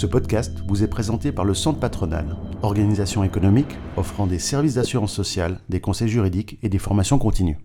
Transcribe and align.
Ce 0.00 0.06
podcast 0.06 0.52
vous 0.66 0.82
est 0.82 0.86
présenté 0.86 1.30
par 1.30 1.44
le 1.44 1.52
Centre 1.52 1.78
Patronal, 1.78 2.34
organisation 2.62 3.22
économique 3.22 3.76
offrant 3.98 4.26
des 4.26 4.38
services 4.38 4.76
d'assurance 4.76 5.12
sociale, 5.12 5.58
des 5.68 5.78
conseils 5.80 6.08
juridiques 6.08 6.58
et 6.62 6.70
des 6.70 6.78
formations 6.78 7.18
continues. 7.18 7.58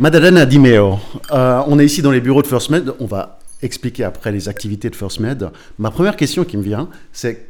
Madalena 0.00 0.44
Dimeo, 0.44 0.98
euh, 1.30 1.62
on 1.68 1.78
est 1.78 1.84
ici 1.84 2.02
dans 2.02 2.10
les 2.10 2.20
bureaux 2.20 2.42
de 2.42 2.48
First 2.48 2.70
Med. 2.70 2.92
On 2.98 3.06
va 3.06 3.38
expliquer 3.62 4.02
après 4.02 4.32
les 4.32 4.48
activités 4.48 4.90
de 4.90 4.96
First 4.96 5.20
Med. 5.20 5.52
Ma 5.78 5.92
première 5.92 6.16
question 6.16 6.42
qui 6.42 6.56
me 6.56 6.64
vient, 6.64 6.88
c'est 7.12 7.46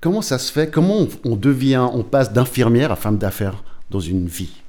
comment 0.00 0.22
ça 0.22 0.38
se 0.38 0.52
fait 0.52 0.70
Comment 0.70 1.08
on 1.24 1.34
devient, 1.34 1.88
on 1.92 2.04
passe 2.04 2.32
d'infirmière 2.32 2.92
à 2.92 2.96
femme 2.96 3.18
d'affaires 3.18 3.64
dans 3.90 3.98
une 3.98 4.28
vie? 4.28 4.62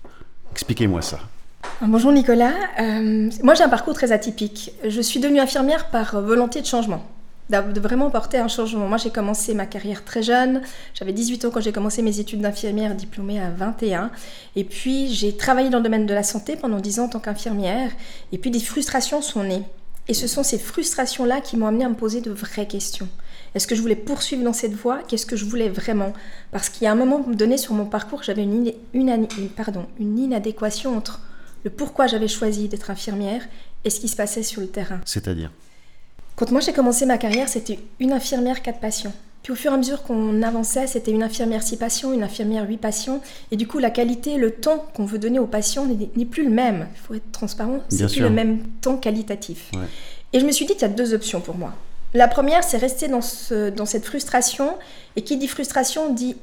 Expliquez-moi 0.51 1.03
ça. 1.03 1.19
Bonjour 1.79 2.11
Nicolas. 2.11 2.53
Euh, 2.81 3.29
moi 3.43 3.53
j'ai 3.53 3.63
un 3.63 3.69
parcours 3.69 3.93
très 3.93 4.11
atypique. 4.11 4.71
Je 4.83 4.99
suis 4.99 5.19
devenue 5.19 5.39
infirmière 5.39 5.91
par 5.91 6.19
volonté 6.19 6.59
de 6.59 6.65
changement 6.65 7.03
de 7.49 7.79
vraiment 7.79 8.09
porter 8.09 8.37
un 8.37 8.47
changement. 8.47 8.87
Moi, 8.87 8.97
j'ai 8.97 9.09
commencé 9.09 9.53
ma 9.53 9.65
carrière 9.65 10.03
très 10.03 10.23
jeune. 10.23 10.61
J'avais 10.93 11.13
18 11.13 11.45
ans 11.45 11.49
quand 11.51 11.61
j'ai 11.61 11.71
commencé 11.71 12.01
mes 12.01 12.19
études 12.19 12.41
d'infirmière, 12.41 12.95
diplômée 12.95 13.39
à 13.39 13.51
21. 13.51 14.11
Et 14.55 14.63
puis, 14.63 15.13
j'ai 15.13 15.35
travaillé 15.35 15.69
dans 15.69 15.77
le 15.77 15.83
domaine 15.83 16.05
de 16.05 16.13
la 16.13 16.23
santé 16.23 16.55
pendant 16.55 16.79
10 16.79 16.99
ans 16.99 17.05
en 17.05 17.09
tant 17.09 17.19
qu'infirmière. 17.19 17.91
Et 18.31 18.37
puis, 18.37 18.49
des 18.49 18.59
frustrations 18.59 19.21
sont 19.21 19.43
nées. 19.43 19.63
Et 20.07 20.13
ce 20.13 20.27
sont 20.27 20.43
ces 20.43 20.57
frustrations-là 20.57 21.41
qui 21.41 21.55
m'ont 21.55 21.67
amené 21.67 21.85
à 21.85 21.89
me 21.89 21.95
poser 21.95 22.21
de 22.21 22.31
vraies 22.31 22.67
questions. 22.67 23.07
Est-ce 23.55 23.67
que 23.67 23.75
je 23.75 23.81
voulais 23.81 23.95
poursuivre 23.95 24.43
dans 24.43 24.53
cette 24.53 24.73
voie? 24.73 24.99
Qu'est-ce 25.07 25.25
que 25.25 25.35
je 25.35 25.45
voulais 25.45 25.69
vraiment? 25.69 26.13
Parce 26.51 26.69
qu'il 26.69 26.83
y 26.83 26.87
a 26.87 26.91
un 26.91 26.95
moment 26.95 27.19
donné 27.19 27.57
sur 27.57 27.73
mon 27.73 27.85
parcours, 27.85 28.23
j'avais 28.23 28.43
une, 28.43 28.73
inadéquation 28.93 30.97
entre 30.97 31.21
le 31.63 31.69
pourquoi 31.69 32.07
j'avais 32.07 32.27
choisi 32.27 32.67
d'être 32.67 32.89
infirmière 32.89 33.47
et 33.85 33.89
ce 33.89 33.99
qui 33.99 34.07
se 34.07 34.15
passait 34.15 34.43
sur 34.43 34.59
le 34.59 34.67
terrain. 34.67 34.99
C'est-à-dire? 35.05 35.51
Quand 36.35 36.51
moi 36.51 36.61
j'ai 36.61 36.73
commencé 36.73 37.05
ma 37.05 37.17
carrière, 37.17 37.47
c'était 37.47 37.79
une 37.99 38.11
infirmière, 38.11 38.61
quatre 38.61 38.79
patients. 38.79 39.13
Puis 39.43 39.51
au 39.51 39.55
fur 39.55 39.71
et 39.71 39.73
à 39.73 39.77
mesure 39.77 40.03
qu'on 40.03 40.41
avançait, 40.41 40.87
c'était 40.87 41.11
une 41.11 41.21
infirmière, 41.21 41.63
six 41.63 41.75
patients, 41.75 42.13
une 42.13 42.23
infirmière, 42.23 42.65
huit 42.65 42.77
patients. 42.77 43.19
Et 43.51 43.57
du 43.57 43.67
coup, 43.67 43.77
la 43.77 43.89
qualité, 43.89 44.37
le 44.37 44.51
temps 44.51 44.85
qu'on 44.93 45.05
veut 45.05 45.19
donner 45.19 45.37
aux 45.37 45.47
patients 45.47 45.85
n'est 45.85 46.25
plus 46.25 46.45
le 46.45 46.49
même. 46.49 46.87
Il 46.95 46.99
faut 46.99 47.13
être 47.13 47.31
transparent, 47.33 47.79
c'est 47.89 48.07
plus 48.07 48.21
le 48.21 48.29
même 48.29 48.59
temps 48.81 48.95
qualitatif. 48.95 49.69
Et 50.31 50.39
je 50.39 50.45
me 50.45 50.51
suis 50.51 50.65
dit 50.65 50.73
qu'il 50.73 50.83
y 50.83 50.85
a 50.85 50.89
deux 50.89 51.13
options 51.13 51.41
pour 51.41 51.55
moi. 51.57 51.73
La 52.13 52.27
première, 52.27 52.63
c'est 52.63 52.77
rester 52.77 53.07
dans, 53.09 53.21
ce, 53.21 53.69
dans 53.69 53.85
cette 53.85 54.05
frustration. 54.05 54.75
Et 55.17 55.23
qui 55.23 55.35
dit 55.35 55.47
frustration 55.47 56.13
dit 56.13 56.37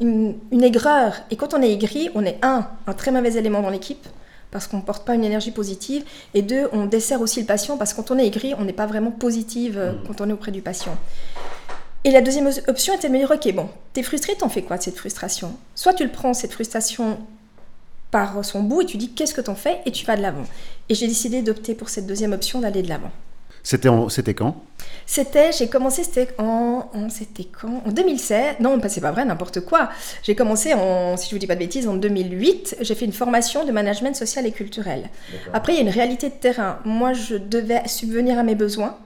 une, 0.00 0.34
une 0.52 0.62
aigreur. 0.62 1.14
Et 1.30 1.36
quand 1.36 1.54
on 1.54 1.62
est 1.62 1.72
aigri, 1.72 2.10
on 2.14 2.24
est 2.24 2.38
un, 2.42 2.68
un 2.86 2.92
très 2.92 3.12
mauvais 3.12 3.32
élément 3.34 3.62
dans 3.62 3.70
l'équipe 3.70 4.06
parce 4.50 4.66
qu'on 4.66 4.78
ne 4.78 4.82
porte 4.82 5.04
pas 5.04 5.14
une 5.14 5.24
énergie 5.24 5.50
positive. 5.50 6.04
Et 6.34 6.42
deux, 6.42 6.68
on 6.72 6.86
dessert 6.86 7.20
aussi 7.20 7.40
le 7.40 7.46
patient 7.46 7.76
parce 7.76 7.92
que 7.92 7.98
quand 7.98 8.10
on 8.10 8.18
est 8.18 8.26
aigri, 8.26 8.54
on 8.58 8.64
n'est 8.64 8.72
pas 8.72 8.86
vraiment 8.86 9.10
positive 9.10 9.78
euh, 9.78 9.92
mmh. 9.92 9.98
quand 10.06 10.20
on 10.20 10.28
est 10.28 10.32
auprès 10.32 10.52
du 10.52 10.62
patient. 10.62 10.96
Et 12.04 12.10
la 12.10 12.22
deuxième 12.22 12.50
option 12.68 12.94
était 12.94 13.08
de 13.08 13.12
me 13.12 13.18
dire, 13.18 13.30
ok, 13.30 13.54
bon, 13.54 13.68
t'es 13.92 14.02
frustré, 14.02 14.34
t'en 14.34 14.48
fais 14.48 14.62
quoi 14.62 14.78
de 14.78 14.82
cette 14.82 14.96
frustration? 14.96 15.54
Soit 15.74 15.92
tu 15.92 16.04
le 16.04 16.10
prends, 16.10 16.32
cette 16.32 16.52
frustration, 16.52 17.18
par 18.10 18.42
son 18.44 18.62
bout, 18.62 18.82
et 18.82 18.86
tu 18.86 18.96
dis, 18.96 19.10
qu'est-ce 19.10 19.34
que 19.34 19.42
t'en 19.42 19.54
fais? 19.54 19.80
Et 19.84 19.92
tu 19.92 20.06
vas 20.06 20.16
de 20.16 20.22
l'avant. 20.22 20.44
Et 20.88 20.94
j'ai 20.94 21.06
décidé 21.06 21.42
d'opter 21.42 21.74
pour 21.74 21.90
cette 21.90 22.06
deuxième 22.06 22.32
option, 22.32 22.60
d'aller 22.60 22.82
de 22.82 22.88
l'avant. 22.88 23.10
C'était 23.62 24.34
quand? 24.34 24.56
C'était, 25.06 25.50
j'ai 25.52 25.68
commencé, 25.68 26.04
c'était 26.04 26.28
en, 26.38 26.84
c'était 27.08 27.44
quand? 27.44 27.82
En 27.84 27.90
2016. 27.90 28.56
Non, 28.60 28.80
c'est 28.88 29.00
pas 29.00 29.10
vrai, 29.10 29.24
n'importe 29.24 29.60
quoi. 29.60 29.90
J'ai 30.22 30.34
commencé 30.34 30.72
en, 30.72 31.16
si 31.16 31.28
je 31.28 31.34
vous 31.34 31.38
dis 31.38 31.46
pas 31.46 31.54
de 31.54 31.60
bêtises, 31.60 31.88
en 31.88 31.94
2008. 31.94 32.76
J'ai 32.80 32.94
fait 32.94 33.04
une 33.04 33.12
formation 33.12 33.64
de 33.64 33.72
management 33.72 34.14
social 34.14 34.46
et 34.46 34.52
culturel. 34.52 35.10
Après, 35.52 35.72
il 35.72 35.76
y 35.76 35.78
a 35.78 35.82
une 35.82 35.88
réalité 35.88 36.28
de 36.28 36.34
terrain. 36.34 36.78
Moi, 36.84 37.12
je 37.12 37.36
devais 37.36 37.86
subvenir 37.86 38.38
à 38.38 38.42
mes 38.42 38.54
besoins. 38.54 38.96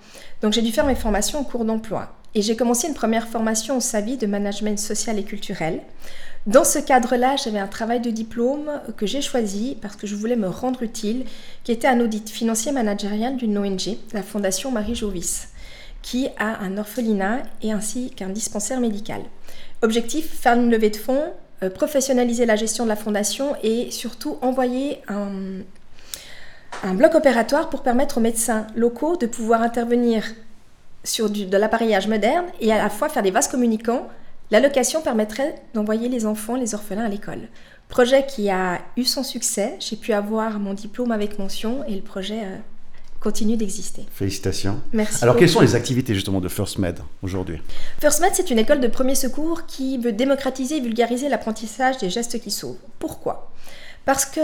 Donc, 0.42 0.52
j'ai 0.52 0.62
dû 0.62 0.72
faire 0.72 0.86
mes 0.86 0.94
formations 0.94 1.40
en 1.40 1.44
cours 1.44 1.64
d'emploi. 1.64 2.12
Et 2.34 2.42
j'ai 2.42 2.56
commencé 2.56 2.88
une 2.88 2.94
première 2.94 3.28
formation 3.28 3.76
au 3.76 3.80
SAVI 3.80 4.16
de 4.16 4.26
management 4.26 4.78
social 4.78 5.18
et 5.18 5.24
culturel. 5.24 5.80
Dans 6.46 6.64
ce 6.64 6.78
cadre-là, 6.78 7.36
j'avais 7.36 7.58
un 7.58 7.66
travail 7.66 8.00
de 8.00 8.10
diplôme 8.10 8.70
que 8.98 9.06
j'ai 9.06 9.22
choisi 9.22 9.78
parce 9.80 9.96
que 9.96 10.06
je 10.06 10.14
voulais 10.14 10.36
me 10.36 10.48
rendre 10.48 10.82
utile, 10.82 11.24
qui 11.64 11.72
était 11.72 11.88
un 11.88 12.00
audit 12.00 12.28
financier 12.28 12.70
managérial 12.70 13.36
d'une 13.36 13.56
ONG, 13.56 13.96
la 14.12 14.22
Fondation 14.22 14.70
Marie 14.70 14.94
Jovis, 14.94 15.48
qui 16.02 16.28
a 16.38 16.62
un 16.62 16.76
orphelinat 16.76 17.44
et 17.62 17.72
ainsi 17.72 18.10
qu'un 18.10 18.28
dispensaire 18.28 18.78
médical. 18.78 19.22
Objectif, 19.80 20.38
faire 20.38 20.54
une 20.54 20.70
levée 20.70 20.90
de 20.90 20.96
fonds, 20.96 21.32
euh, 21.62 21.70
professionnaliser 21.70 22.44
la 22.44 22.56
gestion 22.56 22.84
de 22.84 22.90
la 22.90 22.96
fondation 22.96 23.56
et 23.62 23.90
surtout 23.90 24.36
envoyer 24.42 25.00
un, 25.08 25.62
bloc 26.92 27.14
opératoire 27.14 27.70
pour 27.70 27.82
permettre 27.82 28.18
aux 28.18 28.20
médecins 28.20 28.66
locaux 28.76 29.16
de 29.16 29.26
pouvoir 29.26 29.62
intervenir 29.62 30.24
sur 31.04 31.30
de 31.30 31.56
l'appareillage 31.56 32.06
moderne 32.06 32.46
et 32.60 32.70
à 32.70 32.76
la 32.76 32.90
fois 32.90 33.08
faire 33.08 33.22
des 33.22 33.30
vases 33.30 33.48
communicants 33.48 34.08
L'allocation 34.50 35.02
permettrait 35.02 35.54
d'envoyer 35.74 36.08
les 36.08 36.26
enfants, 36.26 36.56
les 36.56 36.74
orphelins 36.74 37.04
à 37.04 37.08
l'école. 37.08 37.48
Projet 37.88 38.26
qui 38.26 38.50
a 38.50 38.80
eu 38.96 39.04
son 39.04 39.22
succès. 39.22 39.76
J'ai 39.80 39.96
pu 39.96 40.12
avoir 40.12 40.58
mon 40.58 40.74
diplôme 40.74 41.12
avec 41.12 41.38
mention 41.38 41.84
et 41.86 41.94
le 41.94 42.02
projet 42.02 42.40
euh, 42.42 42.56
continue 43.20 43.56
d'exister. 43.56 44.04
Félicitations. 44.12 44.80
Merci. 44.92 45.22
Alors, 45.22 45.36
quelles 45.36 45.48
sont 45.48 45.60
les 45.60 45.74
activités 45.74 46.14
justement 46.14 46.40
de 46.40 46.48
First 46.48 46.78
Med 46.78 46.98
aujourd'hui? 47.22 47.60
First 48.00 48.20
Med, 48.20 48.30
c'est 48.34 48.50
une 48.50 48.58
école 48.58 48.80
de 48.80 48.88
premier 48.88 49.14
secours 49.14 49.66
qui 49.66 49.98
veut 49.98 50.12
démocratiser 50.12 50.76
et 50.76 50.80
vulgariser 50.80 51.28
l'apprentissage 51.28 51.98
des 51.98 52.10
gestes 52.10 52.38
qui 52.40 52.50
sauvent. 52.50 52.76
Pourquoi? 52.98 53.50
Parce 54.04 54.26
que 54.26 54.40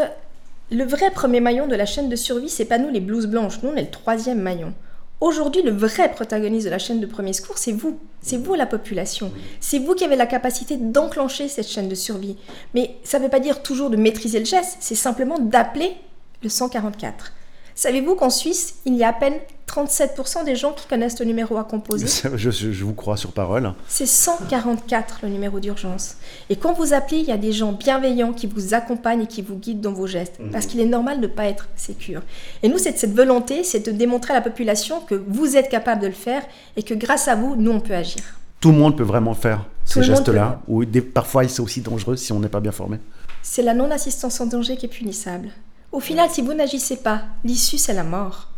le 0.70 0.84
vrai 0.84 1.10
premier 1.10 1.40
maillon 1.40 1.66
de 1.66 1.74
la 1.74 1.84
chaîne 1.84 2.08
de 2.08 2.16
survie, 2.16 2.48
c'est 2.48 2.64
pas 2.64 2.78
nous 2.78 2.90
les 2.90 3.00
blouses 3.00 3.26
blanches, 3.26 3.62
nous 3.62 3.70
on 3.70 3.76
est 3.76 3.82
le 3.82 3.90
troisième 3.90 4.40
maillon. 4.40 4.72
Aujourd'hui, 5.20 5.60
le 5.62 5.70
vrai 5.70 6.10
protagoniste 6.10 6.64
de 6.64 6.70
la 6.70 6.78
chaîne 6.78 7.00
de 7.00 7.06
premier 7.06 7.34
secours, 7.34 7.58
c'est 7.58 7.72
vous. 7.72 7.98
C'est 8.22 8.38
vous 8.38 8.54
la 8.54 8.64
population. 8.64 9.30
C'est 9.60 9.78
vous 9.78 9.94
qui 9.94 10.04
avez 10.04 10.16
la 10.16 10.26
capacité 10.26 10.78
d'enclencher 10.78 11.48
cette 11.48 11.68
chaîne 11.68 11.88
de 11.88 11.94
survie. 11.94 12.36
Mais 12.74 12.96
ça 13.04 13.18
ne 13.18 13.24
veut 13.24 13.30
pas 13.30 13.40
dire 13.40 13.62
toujours 13.62 13.90
de 13.90 13.96
maîtriser 13.96 14.38
le 14.38 14.46
geste, 14.46 14.78
c'est 14.80 14.94
simplement 14.94 15.38
d'appeler 15.38 15.94
le 16.42 16.48
144. 16.48 17.34
Savez-vous 17.80 18.14
qu'en 18.14 18.28
Suisse, 18.28 18.74
il 18.84 18.94
y 18.94 19.04
a 19.04 19.08
à 19.08 19.12
peine 19.14 19.36
37% 19.66 20.44
des 20.44 20.54
gens 20.54 20.74
qui 20.74 20.86
connaissent 20.86 21.18
le 21.18 21.24
numéro 21.24 21.56
à 21.56 21.64
composer? 21.64 22.04
Je, 22.36 22.84
vous 22.84 22.92
crois 22.92 23.16
sur 23.16 23.32
parole. 23.32 23.72
C'est 23.88 24.04
144 24.04 25.20
le 25.22 25.30
numéro 25.30 25.60
d'urgence. 25.60 26.16
Et 26.50 26.56
quand 26.56 26.74
vous 26.74 26.92
appelez, 26.92 27.20
il 27.20 27.24
y 27.24 27.32
a 27.32 27.38
des 27.38 27.52
gens 27.52 27.72
bienveillants 27.72 28.34
qui 28.34 28.46
vous 28.46 28.74
accompagnent 28.74 29.22
et 29.22 29.26
qui 29.26 29.40
vous 29.40 29.56
guident 29.56 29.80
dans 29.80 29.94
vos 29.94 30.06
gestes. 30.06 30.38
Mhm. 30.40 30.50
Parce 30.50 30.66
qu'il 30.66 30.78
est 30.78 30.84
normal 30.84 31.22
de 31.22 31.26
ne 31.26 31.32
pas 31.32 31.46
être 31.46 31.70
sécure. 31.74 32.20
Et 32.62 32.68
nous, 32.68 32.76
c'est 32.76 32.98
cette 32.98 33.16
volonté, 33.16 33.64
c'est 33.64 33.80
de 33.86 33.92
démontrer 33.92 34.34
à 34.34 34.36
la 34.36 34.42
population 34.42 35.00
que 35.00 35.14
vous 35.14 35.56
êtes 35.56 35.70
capable 35.70 36.02
de 36.02 36.08
le 36.08 36.12
faire 36.12 36.42
et 36.76 36.82
que 36.82 36.92
grâce 36.92 37.28
à 37.28 37.34
vous, 37.34 37.56
nous, 37.56 37.70
on 37.70 37.80
peut 37.80 37.94
agir. 37.94 38.20
Tout 38.60 38.72
le 38.72 38.76
monde 38.76 38.94
peut 38.94 39.04
vraiment 39.04 39.32
faire 39.32 39.64
ces 39.86 40.02
gestes-là. 40.02 40.60
Ou 40.68 40.84
parfois, 41.14 41.48
c'est 41.48 41.62
aussi 41.62 41.80
dangereux 41.80 42.16
si 42.16 42.30
on 42.30 42.40
n'est 42.40 42.50
pas 42.50 42.60
bien 42.60 42.72
formé. 42.72 42.98
C'est 43.40 43.62
la 43.62 43.72
non-assistance 43.72 44.38
en 44.42 44.44
danger 44.44 44.76
qui 44.76 44.84
est 44.84 44.90
punissable. 44.90 45.48
Au 45.92 45.98
final, 45.98 46.30
si 46.30 46.40
vous 46.40 46.54
n'agissez 46.54 46.96
pas, 46.96 47.22
l'issue, 47.44 47.78
c'est 47.78 47.92
la 47.92 48.04
mort. 48.04 48.48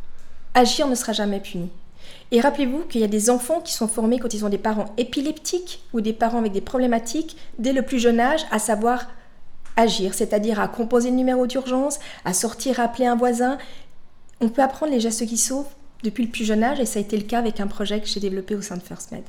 Agir 0.54 0.86
ne 0.86 0.94
sera 0.94 1.12
jamais 1.12 1.40
puni. 1.40 1.70
Et 2.30 2.40
rappelez-vous 2.40 2.80
qu'il 2.84 3.00
y 3.00 3.04
a 3.04 3.08
des 3.08 3.30
enfants 3.30 3.60
qui 3.60 3.72
sont 3.72 3.88
formés 3.88 4.18
quand 4.18 4.34
ils 4.34 4.44
ont 4.44 4.50
des 4.50 4.58
parents 4.58 4.92
épileptiques 4.98 5.82
ou 5.94 6.02
des 6.02 6.12
parents 6.12 6.38
avec 6.38 6.52
des 6.52 6.60
problématiques 6.60 7.36
dès 7.58 7.72
le 7.72 7.82
plus 7.82 7.98
jeune 7.98 8.20
âge, 8.20 8.44
à 8.50 8.58
savoir 8.58 9.06
agir, 9.76 10.12
c'est-à-dire 10.12 10.60
à 10.60 10.68
composer 10.68 11.10
le 11.10 11.16
numéro 11.16 11.46
d'urgence, 11.46 12.00
à 12.24 12.34
sortir, 12.34 12.80
appeler 12.80 13.06
un 13.06 13.16
voisin. 13.16 13.56
On 14.40 14.50
peut 14.50 14.62
apprendre 14.62 14.92
les 14.92 15.00
gestes 15.00 15.26
qui 15.26 15.38
sauvent 15.38 15.68
depuis 16.02 16.24
le 16.24 16.30
plus 16.30 16.44
jeune 16.44 16.62
âge 16.62 16.80
et 16.80 16.86
ça 16.86 16.98
a 16.98 17.02
été 17.02 17.16
le 17.16 17.24
cas 17.24 17.38
avec 17.38 17.60
un 17.60 17.66
projet 17.66 18.00
que 18.00 18.06
j'ai 18.06 18.20
développé 18.20 18.54
au 18.54 18.62
sein 18.62 18.76
de 18.76 18.82
First 18.82 19.12
Med. 19.12 19.24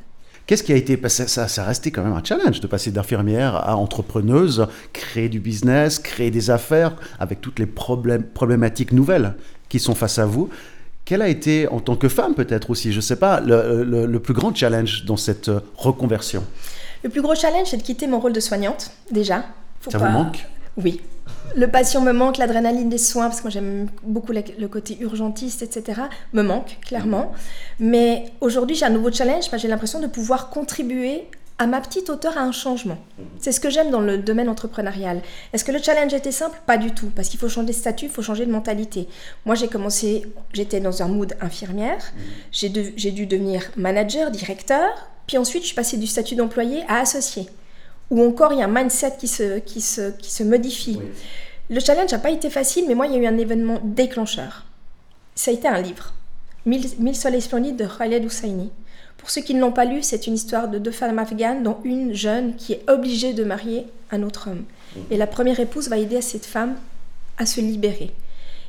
Qu'est-ce 0.46 0.64
qui 0.64 0.74
a 0.74 0.76
été 0.76 1.00
ça, 1.08 1.28
ça, 1.28 1.48
ça 1.48 1.64
a 1.64 1.66
resté 1.66 1.92
quand 1.92 2.04
même 2.04 2.14
un 2.14 2.24
challenge 2.24 2.59
de 2.59 2.68
passer 2.68 2.92
d'infirmière 2.92 3.56
à 3.56 3.78
entrepreneuse, 3.78 4.68
créer 4.92 5.30
du 5.30 5.40
business, 5.40 6.00
créer 6.00 6.31
des 6.31 6.50
affaires 6.50 6.96
avec 7.20 7.40
toutes 7.40 7.60
les 7.60 7.66
problèmes, 7.66 8.24
problématiques 8.24 8.92
nouvelles 8.92 9.36
qui 9.69 9.80
sont 9.80 9.95
face 9.95 10.19
à 10.19 10.25
vous. 10.25 10.50
Quel 11.06 11.22
a 11.22 11.30
été, 11.30 11.68
en 11.68 11.80
tant 11.80 11.95
que 11.95 12.10
femme 12.10 12.34
peut-être 12.34 12.69
aussi, 12.69 12.92
je 12.92 12.98
ne 12.98 13.01
sais 13.01 13.16
pas, 13.16 13.42
le, 13.42 14.18
plus 14.18 14.34
grand 14.34 14.56
challenge 14.56 15.06
dans 15.06 15.18
cette 15.18 15.50
euh, 15.50 15.60
reconversion? 15.75 16.44
Le 17.04 17.10
plus 17.10 17.22
gros 17.22 17.36
challenge, 17.36 17.68
c'est 17.68 17.78
de 17.78 17.81
quitter 17.81 18.07
mon 18.07 18.19
rôle 18.19 18.34
de 18.34 18.40
soignante, 18.40 18.92
déjà. 19.12 19.45
ça 19.90 19.98
vous 19.98 20.06
manque? 20.06 20.45
Oui, 20.78 21.01
le 21.56 21.68
patient 21.68 22.02
me 22.02 22.12
manque, 22.12 22.38
l'adrénaline 22.38 22.90
des 22.90 22.98
soins, 22.98 23.26
parce 23.26 23.40
que 23.40 23.44
moi 23.44 23.52
j'aime 23.52 23.88
beaucoup 24.04 24.32
le 24.32 24.68
côté 24.68 24.98
urgentiste, 25.00 25.62
etc., 25.62 26.02
me 26.34 26.42
manque, 26.42 26.78
clairement. 26.82 27.32
Mais 27.80 28.26
aujourd'hui, 28.42 28.76
j'ai 28.76 28.86
un 28.86 28.90
nouveau 28.90 29.12
challenge, 29.12 29.46
j'ai 29.56 29.68
l'impression 29.68 30.00
de 30.00 30.08
pouvoir 30.08 30.50
contribuer 30.50 31.28
à 31.60 31.68
ma 31.68 31.80
petite 31.82 32.10
hauteur 32.10 32.36
à 32.38 32.42
un 32.42 32.52
changement. 32.52 32.98
C'est 33.40 33.52
ce 33.52 33.60
que 33.60 33.70
j'aime 33.70 33.92
dans 33.92 34.02
le 34.02 34.18
domaine 34.18 34.50
entrepreneurial. 34.50 35.22
Est-ce 35.54 35.64
que 35.64 35.72
le 35.72 35.80
challenge 35.80 36.12
était 36.14 36.32
simple? 36.32 36.60
Pas 36.66 36.78
du 36.78 36.92
tout, 36.92 37.12
parce 37.16 37.30
qu'il 37.30 37.40
faut 37.40 37.48
changer 37.48 37.68
de 37.68 37.74
statut, 37.74 38.06
il 38.06 38.12
faut 38.12 38.24
changer 38.24 38.46
de 38.48 38.52
mentalité. 38.52 39.08
Moi, 39.46 39.54
j'ai 39.54 39.68
commencé, 39.68 40.24
j'étais 40.52 40.80
dans 40.80 41.04
un 41.04 41.08
mood 41.08 41.36
infirmière, 41.40 42.04
j'ai 42.52 42.70
dû 42.70 43.26
devenir 43.28 43.70
manager, 43.78 44.32
directeur, 44.32 44.90
puis 45.28 45.38
ensuite, 45.38 45.62
je 45.62 45.68
suis 45.68 45.76
passée 45.76 45.98
du 45.98 46.08
statut 46.08 46.36
d'employé 46.36 46.84
à 46.88 47.00
associé 47.00 47.48
ou 48.10 48.24
encore 48.24 48.54
il 48.54 48.60
y 48.60 48.62
a 48.62 48.66
un 48.66 48.84
mindset 48.84 49.14
qui 49.18 49.28
se, 49.28 49.60
qui 49.60 49.82
se, 49.82 50.12
qui 50.12 50.32
se 50.32 50.44
modifie. 50.44 51.00
Le 51.70 51.80
challenge 51.80 52.12
n'a 52.12 52.20
pas 52.20 52.32
été 52.32 52.50
facile, 52.50 52.86
mais 52.88 52.96
moi, 52.96 53.08
il 53.08 53.14
y 53.14 53.16
a 53.16 53.20
eu 53.20 53.26
un 53.26 53.38
événement 53.38 53.80
déclencheur. 53.84 54.66
Ça 55.36 55.52
a 55.52 55.54
été 55.54 55.68
un 55.68 55.82
livre, 55.82 56.14
Mille, 56.66 57.16
soleils 57.16 57.42
splendides 57.42 57.76
de 57.76 57.86
Khaled 57.86 58.24
Hosseini, 58.26 58.72
Pour 59.18 59.30
ceux 59.30 59.42
qui 59.42 59.54
ne 59.54 59.60
l'ont 59.60 59.72
pas 59.72 59.86
lu, 59.86 60.02
c'est 60.02 60.28
une 60.28 60.36
histoire 60.36 60.70
de 60.70 60.78
deux 60.78 60.92
femmes 60.92 61.20
afghanes, 61.20 61.64
dont 61.64 61.78
une 61.84 62.14
jeune 62.14 62.56
qui 62.56 62.74
est 62.74 62.90
obligée 62.90 63.34
de 63.34 63.44
marier 63.44 63.86
un 64.12 64.24
autre 64.24 64.50
homme. 64.50 64.64
Et 65.10 65.18
la 65.18 65.28
première 65.28 65.60
épouse 65.60 65.90
va 65.90 65.98
aider 65.98 66.22
cette 66.22 66.46
femme 66.46 66.76
à 67.38 67.46
se 67.46 67.60
libérer. 67.60 68.12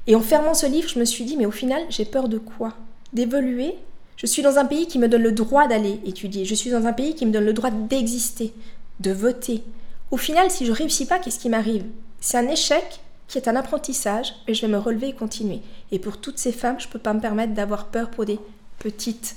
Et 0.07 0.15
en 0.15 0.21
fermant 0.21 0.55
ce 0.55 0.67
livre, 0.67 0.89
je 0.89 0.99
me 0.99 1.05
suis 1.05 1.25
dit, 1.25 1.37
mais 1.37 1.47
au 1.47 1.51
final, 1.51 1.83
j'ai 1.89 2.05
peur 2.05 2.29
de 2.29 2.39
quoi? 2.39 2.75
D'évoluer? 3.13 3.75
Je 4.17 4.27
suis 4.27 4.43
dans 4.43 4.59
un 4.59 4.65
pays 4.65 4.87
qui 4.87 4.99
me 4.99 5.09
donne 5.09 5.23
le 5.23 5.33
droit 5.33 5.67
d'aller 5.67 6.01
étudier. 6.05 6.45
Je 6.45 6.55
suis 6.55 6.71
dans 6.71 6.87
un 6.87 6.93
pays 6.93 7.15
qui 7.15 7.27
me 7.27 7.33
donne 7.33 7.45
le 7.45 7.53
droit 7.53 7.71
d'exister, 7.71 8.53
de 9.01 9.13
voter. 9.13 9.63
Au 10.11 10.17
final, 10.17 10.51
si 10.51 10.67
je 10.67 10.73
réussis 10.73 11.07
pas, 11.07 11.19
qu'est-ce 11.19 11.39
qui 11.39 11.49
m'arrive? 11.49 11.85
C'est 12.21 12.39
un 12.39 12.49
échec 12.49 13.01
qui 13.27 13.39
est 13.39 13.49
un 13.49 13.57
apprentissage, 13.57 14.35
et 14.47 14.55
je 14.55 14.63
vais 14.63 14.73
me 14.73 14.79
relever 14.79 15.09
et 15.09 15.15
continuer. 15.15 15.61
Et 15.91 15.99
pour 15.99 16.19
toutes 16.19 16.39
ces 16.39 16.53
femmes, 16.53 16.79
je 16.79 16.87
ne 16.87 16.93
peux 16.93 16.99
pas 16.99 17.15
me 17.15 17.21
permettre 17.21 17.55
d'avoir 17.55 17.87
peur 17.87 18.11
pour 18.11 18.25
des 18.25 18.39
petites 18.79 19.37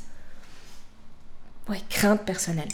craintes 1.89 2.23
personnelles. 2.23 2.67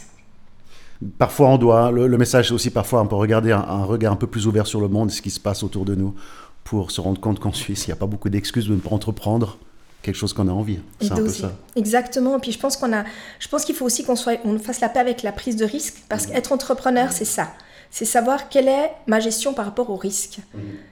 Parfois, 1.18 1.50
on 1.50 1.58
doit, 1.58 1.92
le, 1.92 2.18
message 2.18 2.52
aussi, 2.52 2.70
parfois, 2.70 3.02
on 3.02 3.08
peut 3.08 3.16
regarder 3.16 3.52
un, 3.52 3.60
un, 3.60 3.84
regard 3.84 4.14
un 4.14 4.16
peu 4.16 4.28
plus 4.28 4.48
ouvert 4.48 4.68
sur 4.68 4.80
le 4.82 4.88
monde, 4.88 5.12
ce 5.12 5.22
qui 5.22 5.30
se 5.30 5.40
passe 5.40 5.64
autour 5.64 5.86
de 5.86 5.96
nous, 5.96 6.16
pour 6.64 6.92
se 6.92 7.02
rendre 7.02 7.20
compte 7.20 7.40
qu'en 7.40 7.52
Suisse, 7.52 7.86
il 7.86 7.90
n'y 7.90 7.94
a 7.94 7.98
pas 7.98 8.08
beaucoup 8.08 8.30
d'excuses 8.30 8.68
de 8.68 8.74
ne 8.74 8.80
pas 8.80 8.92
entreprendre 8.92 9.58
quelque 10.04 10.16
chose 10.16 10.34
qu'on 10.34 10.48
a 10.48 10.52
envie. 10.52 10.80
C'est 11.02 11.12
un 11.12 11.16
peu 11.16 11.30
ça. 11.30 11.54
Exactement. 11.76 12.38
Et 12.38 12.40
puis 12.40 12.52
je 12.52 12.60
pense 12.60 12.78
qu'on 12.78 12.94
a, 12.94 13.06
je 13.40 13.48
pense 13.48 13.66
qu'il 13.66 13.74
faut 13.74 13.86
aussi 13.86 14.04
qu'on 14.04 14.16
soit, 14.16 14.40
on 14.46 14.60
fasse 14.60 14.82
la 14.82 14.90
paix 14.90 15.00
avec 15.00 15.24
la 15.24 15.32
prise 15.32 15.56
de 15.56 15.66
risque, 15.66 16.04
parce 16.10 16.28
qu'être 16.28 16.52
entrepreneur, 16.52 17.12
c'est 17.12 17.26
ça. 17.26 17.48
C'est 17.90 18.06
savoir 18.06 18.50
quelle 18.50 18.68
est 18.68 18.92
ma 19.08 19.20
gestion 19.20 19.54
par 19.54 19.66
rapport 19.66 19.90
au 19.90 19.96
risque. 19.96 20.40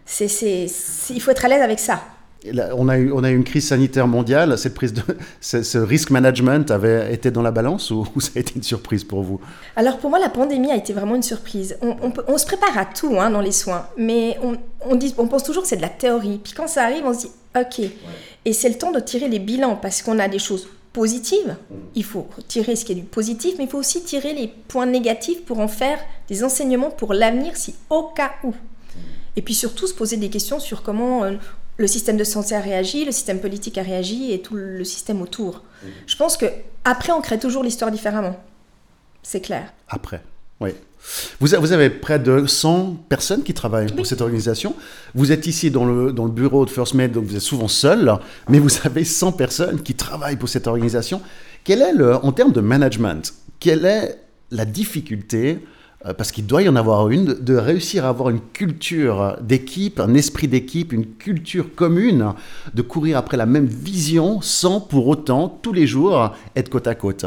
C'est, 0.06 0.68
il 1.10 1.22
faut 1.22 1.32
être 1.32 1.46
à 1.46 1.48
l'aise 1.48 1.62
avec 1.62 1.80
ça. 1.80 2.00
on, 2.78 2.88
a 2.90 2.98
eu, 2.98 3.12
on 3.12 3.24
a 3.24 3.32
eu 3.32 3.36
une 3.36 3.44
crise 3.44 3.68
sanitaire 3.68 4.08
mondiale. 4.08 4.56
Cette 4.58 4.76
prise 4.76 4.94
de, 4.94 5.02
ce, 5.42 5.78
risk 5.80 6.12
management 6.12 6.70
avait 6.70 7.12
été 7.12 7.32
dans 7.32 7.42
la 7.42 7.50
balance 7.50 7.90
ou, 7.90 8.06
ça 8.20 8.30
a 8.36 8.40
été 8.40 8.54
une 8.56 8.64
surprise 8.64 9.04
pour 9.04 9.24
vous? 9.24 9.42
Alors 9.76 9.98
pour 9.98 10.12
moi, 10.12 10.20
la 10.20 10.30
pandémie 10.30 10.72
a 10.72 10.76
été 10.76 10.94
vraiment 10.94 11.16
une 11.16 11.24
surprise. 11.24 11.76
On, 11.82 11.96
on, 12.28 12.38
se 12.38 12.46
prépare 12.46 12.78
à 12.78 12.86
tout 12.86 13.20
hein, 13.20 13.32
dans 13.32 13.42
les 13.42 13.52
soins, 13.52 13.88
mais 13.98 14.38
on, 14.44 14.56
on, 14.88 14.96
dit, 14.96 15.14
on 15.18 15.28
pense 15.28 15.44
toujours 15.44 15.64
que 15.64 15.70
c'est 15.70 15.78
de 15.78 15.82
la 15.82 15.90
théorie. 15.90 16.40
Puis 16.44 16.54
quand 16.54 16.68
ça 16.68 16.84
arrive, 16.84 17.04
on 17.04 17.14
se 17.16 17.22
dit 17.22 17.32
OK. 17.56 17.82
Et 18.46 18.54
c'est 18.54 18.70
le 18.70 18.78
temps 18.78 18.92
de 18.92 19.00
tirer 19.00 19.28
les 19.28 19.40
bilans 19.40 19.76
parce 19.76 20.02
qu'on 20.02 20.20
a 20.20 20.28
des 20.28 20.40
choses 20.40 20.68
positives. 20.94 21.56
Il 21.96 22.04
faut 22.04 22.28
tirer 22.48 22.76
ce 22.76 22.86
qui 22.86 22.92
est 22.92 22.96
du 22.96 23.04
positif, 23.04 23.56
mais 23.58 23.66
il 23.66 23.70
faut 23.70 23.78
aussi 23.78 24.04
tirer 24.04 24.34
les 24.34 24.48
points 24.48 24.86
négatifs 24.86 25.44
pour 25.46 25.60
en 25.60 25.68
faire 25.68 26.00
des 26.28 26.44
enseignements 26.44 26.90
pour 26.90 27.14
l'avenir 27.14 27.56
si 27.56 27.76
au 27.90 28.04
cas 28.04 28.34
où. 28.44 28.54
Et 29.36 29.42
puis 29.42 29.54
surtout 29.54 29.88
se 29.88 29.94
poser 29.94 30.18
des 30.18 30.30
questions 30.30 30.60
sur 30.60 30.84
comment 30.84 31.24
euh, 31.24 31.36
le 31.78 31.88
système 31.88 32.18
de 32.18 32.24
santé 32.24 32.56
a 32.56 32.60
réagi, 32.60 33.06
le 33.06 33.12
système 33.12 33.40
politique 33.40 33.78
a 33.78 33.84
réagi 33.84 34.34
et 34.34 34.42
tout 34.42 34.56
le 34.56 34.84
système 34.84 35.22
autour. 35.22 35.64
Je 36.06 36.16
pense 36.16 36.36
que 36.36 36.46
après 36.84 37.14
on 37.14 37.22
crée 37.22 37.40
toujours 37.40 37.64
l'histoire 37.64 37.92
différemment. 37.92 38.38
C'est 39.24 39.42
clair. 39.42 39.72
Après, 39.88 40.22
oui. 40.60 40.72
Vous, 41.40 41.54
avez 41.56 41.90
près 41.90 42.20
de 42.20 42.46
100 42.46 43.06
personnes 43.10 43.44
qui 43.44 43.54
travaillent 43.54 43.92
pour 43.92 44.06
cette 44.06 44.22
organisation. 44.22 44.76
Vous 45.16 45.32
êtes 45.32 45.48
ici 45.48 45.72
dans 45.72 45.86
le, 45.86 46.14
dans 46.14 46.26
le 46.26 46.32
bureau 46.32 46.66
de 46.66 46.70
First 46.70 46.94
Med, 46.94 47.12
donc 47.12 47.26
vous 47.26 47.36
êtes 47.36 47.42
souvent 47.42 47.68
seul, 47.68 48.18
mais 48.50 48.60
vous 48.60 48.70
avez 48.84 49.04
100 49.04 49.34
personnes 49.34 49.82
qui 49.82 49.96
travaillent 49.96 50.38
pour 50.38 50.50
cette 50.50 50.68
organisation. 50.68 51.22
Quel 51.64 51.82
est, 51.82 51.94
le, 51.94 52.16
en 52.16 52.32
termes 52.32 52.52
de 52.52 52.62
management, 52.62 53.34
quelle 53.60 53.86
est 53.86 54.20
la 54.52 54.66
difficulté 54.66 55.60
euh, 56.06 56.14
parce 56.14 56.32
qu'il 56.32 56.48
doit 56.48 56.64
y 56.64 56.70
en 56.70 56.76
avoir 56.76 57.10
une, 57.10 57.26
de 57.26 57.56
réussir 57.56 58.06
à 58.06 58.10
avoir 58.10 58.30
une 58.30 58.42
culture 58.54 59.38
d'équipe, 59.42 60.00
un 60.00 60.14
esprit 60.16 60.48
d'équipe, 60.48 60.94
une 60.94 61.06
culture 61.06 61.76
commune, 61.76 62.34
de 62.74 62.82
courir 62.82 63.18
après 63.18 63.38
la 63.38 63.46
même 63.46 63.68
vision 63.68 64.42
sans 64.42 64.82
pour 64.82 65.08
autant 65.08 65.48
tous 65.62 65.74
les 65.74 65.86
jours 65.86 66.34
être 66.56 66.70
côte 66.70 66.88
à 66.88 66.96
côte? 66.96 67.26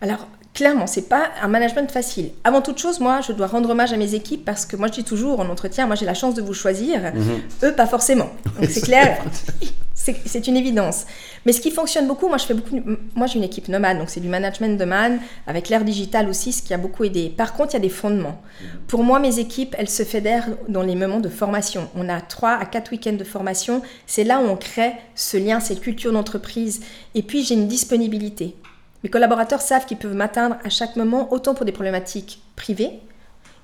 Alors, 0.00 0.26
clairement, 0.58 0.88
c'est 0.88 1.08
pas 1.08 1.30
un 1.40 1.46
management 1.46 1.88
facile. 1.88 2.30
Avant 2.42 2.60
toute 2.62 2.78
chose, 2.78 2.98
moi, 2.98 3.20
je 3.20 3.30
dois 3.30 3.46
rendre 3.46 3.70
hommage 3.70 3.92
à 3.92 3.96
mes 3.96 4.16
équipes 4.16 4.44
parce 4.44 4.66
que 4.66 4.74
moi, 4.74 4.88
je 4.88 4.94
dis 4.94 5.04
toujours 5.04 5.38
en 5.38 5.48
entretien, 5.48 5.86
moi, 5.86 5.94
j'ai 5.94 6.04
la 6.04 6.14
chance 6.14 6.34
de 6.34 6.42
vous 6.42 6.52
choisir, 6.52 7.00
mhm. 7.14 7.42
eux, 7.62 7.72
pas 7.74 7.86
forcément. 7.86 8.28
Donc, 8.58 8.68
c'est 8.68 8.80
clair, 8.80 9.22
c'est 9.94 10.48
une 10.48 10.56
évidence. 10.56 11.06
Mais 11.46 11.52
ce 11.52 11.60
qui 11.60 11.70
fonctionne 11.70 12.08
beaucoup, 12.08 12.26
moi, 12.26 12.38
je 12.38 12.44
fais 12.44 12.54
beaucoup. 12.54 12.74
Moi, 13.14 13.28
j'ai 13.28 13.38
une 13.38 13.44
équipe 13.44 13.68
nomade, 13.68 13.98
donc 13.98 14.10
c'est 14.10 14.18
du 14.18 14.28
management 14.28 14.76
de 14.76 14.84
man, 14.84 15.20
avec 15.46 15.68
l'ère 15.68 15.84
digitale 15.84 16.28
aussi, 16.28 16.50
ce 16.50 16.60
qui 16.60 16.74
a 16.74 16.76
beaucoup 16.76 17.04
aidé. 17.04 17.32
Par 17.36 17.52
contre, 17.52 17.74
il 17.74 17.76
y 17.76 17.76
a 17.76 17.82
des 17.82 17.88
fondements. 17.88 18.42
Pour 18.88 19.04
moi, 19.04 19.20
mes 19.20 19.38
équipes, 19.38 19.76
elles 19.78 19.88
se 19.88 20.02
fédèrent 20.02 20.48
dans 20.66 20.82
les 20.82 20.96
moments 20.96 21.20
de 21.20 21.28
formation. 21.28 21.88
On 21.94 22.08
a 22.08 22.20
trois 22.20 22.54
à 22.54 22.64
quatre 22.64 22.90
week-ends 22.90 23.12
de 23.12 23.22
formation. 23.22 23.80
C'est 24.08 24.24
là 24.24 24.40
où 24.40 24.48
on 24.48 24.56
crée 24.56 24.94
ce 25.14 25.36
lien, 25.36 25.60
cette 25.60 25.82
culture 25.82 26.12
d'entreprise. 26.12 26.80
Et 27.14 27.22
puis, 27.22 27.44
j'ai 27.44 27.54
une 27.54 27.68
disponibilité. 27.68 28.56
Mes 29.04 29.10
collaborateurs 29.10 29.60
savent 29.60 29.86
qu'ils 29.86 29.98
peuvent 29.98 30.14
m'atteindre 30.14 30.56
à 30.64 30.70
chaque 30.70 30.96
moment, 30.96 31.32
autant 31.32 31.54
pour 31.54 31.64
des 31.64 31.72
problématiques 31.72 32.42
privées 32.56 33.00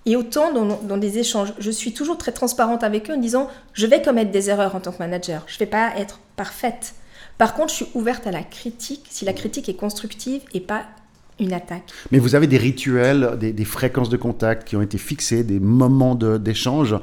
et 0.06 0.16
autant 0.16 0.52
dans, 0.52 0.96
des 0.96 1.18
échanges. 1.18 1.54
Je 1.58 1.70
suis 1.70 1.92
toujours 1.92 2.18
très 2.18 2.32
transparente 2.32 2.84
avec 2.84 3.10
eux 3.10 3.14
en 3.14 3.18
disant 3.18 3.48
je 3.72 3.86
vais 3.86 4.02
commettre 4.02 4.30
des 4.30 4.50
erreurs 4.50 4.74
en 4.74 4.80
tant 4.80 4.92
que 4.92 4.98
manager, 4.98 5.44
je 5.46 5.54
ne 5.54 5.58
vais 5.60 5.66
pas 5.66 5.92
être 5.96 6.20
parfaite. 6.36 6.94
Par 7.38 7.54
contre, 7.54 7.70
je 7.70 7.76
suis 7.76 7.86
ouverte 7.94 8.26
à 8.26 8.30
la 8.30 8.42
critique 8.42 9.06
si 9.10 9.24
la 9.24 9.32
critique 9.32 9.68
est 9.68 9.74
constructive 9.74 10.42
et 10.52 10.60
pas 10.60 10.84
une 11.40 11.52
attaque. 11.52 11.90
Mais 12.12 12.18
vous 12.18 12.36
avez 12.36 12.46
des 12.46 12.58
rituels, 12.58 13.36
des, 13.38 13.64
fréquences 13.64 14.08
de 14.08 14.16
contact 14.16 14.68
qui 14.68 14.76
ont 14.76 14.82
été 14.82 14.98
fixées, 14.98 15.42
des 15.42 15.58
moments 15.58 16.14
d'échange 16.14 16.96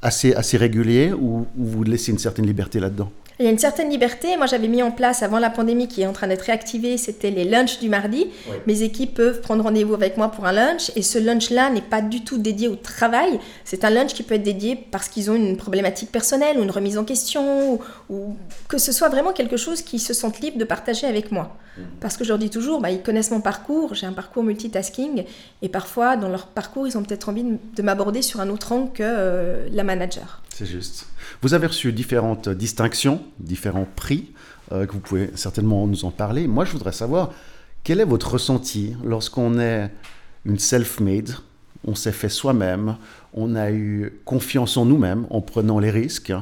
assez, 0.00 0.56
réguliers 0.56 1.12
ou 1.12 1.46
vous 1.56 1.82
laissez 1.82 2.12
une 2.12 2.18
certaine 2.18 2.46
liberté 2.46 2.78
là-dedans? 2.78 3.10
Il 3.38 3.44
y 3.44 3.48
a 3.48 3.50
une 3.50 3.58
certaine 3.58 3.90
liberté. 3.90 4.36
Moi, 4.36 4.46
j'avais 4.46 4.68
mis 4.68 4.82
en 4.82 4.90
place 4.90 5.22
avant 5.22 5.38
la 5.38 5.50
pandémie 5.50 5.88
qui 5.88 6.02
est 6.02 6.06
en 6.06 6.12
train 6.12 6.28
d'être 6.28 6.42
réactivée, 6.42 6.96
c'était 6.96 7.30
les 7.30 7.44
lunchs 7.44 7.78
du 7.78 7.88
mardi. 7.88 8.26
Mes 8.66 8.82
équipes 8.82 9.14
peuvent 9.14 9.40
prendre 9.40 9.64
rendez-vous 9.64 9.94
avec 9.94 10.16
moi 10.16 10.28
pour 10.28 10.46
un 10.46 10.52
lunch 10.52 10.92
et 10.96 11.02
ce 11.02 11.18
lunch-là 11.18 11.70
n'est 11.70 11.80
pas 11.80 12.02
du 12.02 12.22
tout 12.24 12.38
dédié 12.38 12.68
au 12.68 12.76
travail. 12.76 13.40
C'est 13.64 13.84
un 13.84 13.90
lunch 13.90 14.14
qui 14.14 14.22
peut 14.22 14.34
être 14.34 14.42
dédié 14.42 14.76
parce 14.90 15.08
qu'ils 15.08 15.30
ont 15.30 15.34
une 15.34 15.56
problématique 15.56 16.12
personnelle 16.12 16.58
ou 16.58 16.62
une 16.62 16.70
remise 16.70 16.98
en 16.98 17.04
question 17.04 17.80
ou, 18.08 18.36
que 18.68 18.78
ce 18.78 18.92
soit 18.92 19.08
vraiment 19.08 19.32
quelque 19.32 19.56
chose 19.56 19.82
qu'ils 19.82 20.00
se 20.00 20.14
sentent 20.14 20.40
libres 20.40 20.58
de 20.58 20.64
partager 20.64 21.06
avec 21.06 21.32
moi. 21.32 21.56
Mhm. 21.76 21.84
Parce 22.00 22.16
que 22.16 22.24
je 22.24 22.28
leur 22.28 22.38
dis 22.38 22.50
toujours, 22.50 22.80
bah, 22.80 22.90
ils 22.90 23.02
connaissent 23.02 23.30
mon 23.30 23.40
parcours, 23.40 23.94
j'ai 23.94 24.06
un 24.06 24.12
parcours 24.12 24.42
multitasking 24.42 25.24
et 25.62 25.68
parfois 25.68 26.16
dans 26.16 26.28
leur 26.28 26.46
parcours, 26.46 26.86
ils 26.86 26.98
ont 26.98 27.02
peut-être 27.02 27.28
envie 27.28 27.44
de 27.44 27.82
m'aborder 27.82 28.22
sur 28.22 28.40
un 28.40 28.50
autre 28.50 28.72
angle 28.72 28.92
que 28.92 29.02
euh, 29.02 29.68
la 29.72 29.84
manager. 29.84 30.42
C'est 30.54 30.66
juste. 30.66 31.06
Vous 31.40 31.54
avez 31.54 31.66
reçu 31.66 31.92
différentes 31.92 32.48
distinctions, 32.48 33.22
différents 33.38 33.86
prix, 33.96 34.32
euh, 34.72 34.86
que 34.86 34.92
vous 34.92 35.00
pouvez 35.00 35.30
certainement 35.34 35.86
nous 35.86 36.04
en 36.04 36.10
parler. 36.10 36.46
Moi, 36.46 36.64
je 36.64 36.72
voudrais 36.72 36.92
savoir 36.92 37.30
quel 37.84 38.00
est 38.00 38.04
votre 38.04 38.32
ressenti 38.32 38.94
lorsqu'on 39.04 39.58
est 39.58 39.90
une 40.44 40.58
self-made, 40.58 41.34
on 41.84 41.94
s'est 41.94 42.12
fait 42.12 42.28
soi-même, 42.28 42.96
on 43.34 43.56
a 43.56 43.70
eu 43.70 44.20
confiance 44.24 44.76
en 44.76 44.84
nous-mêmes 44.84 45.26
en 45.30 45.40
prenant 45.40 45.78
les 45.78 45.90
risques, 45.90 46.32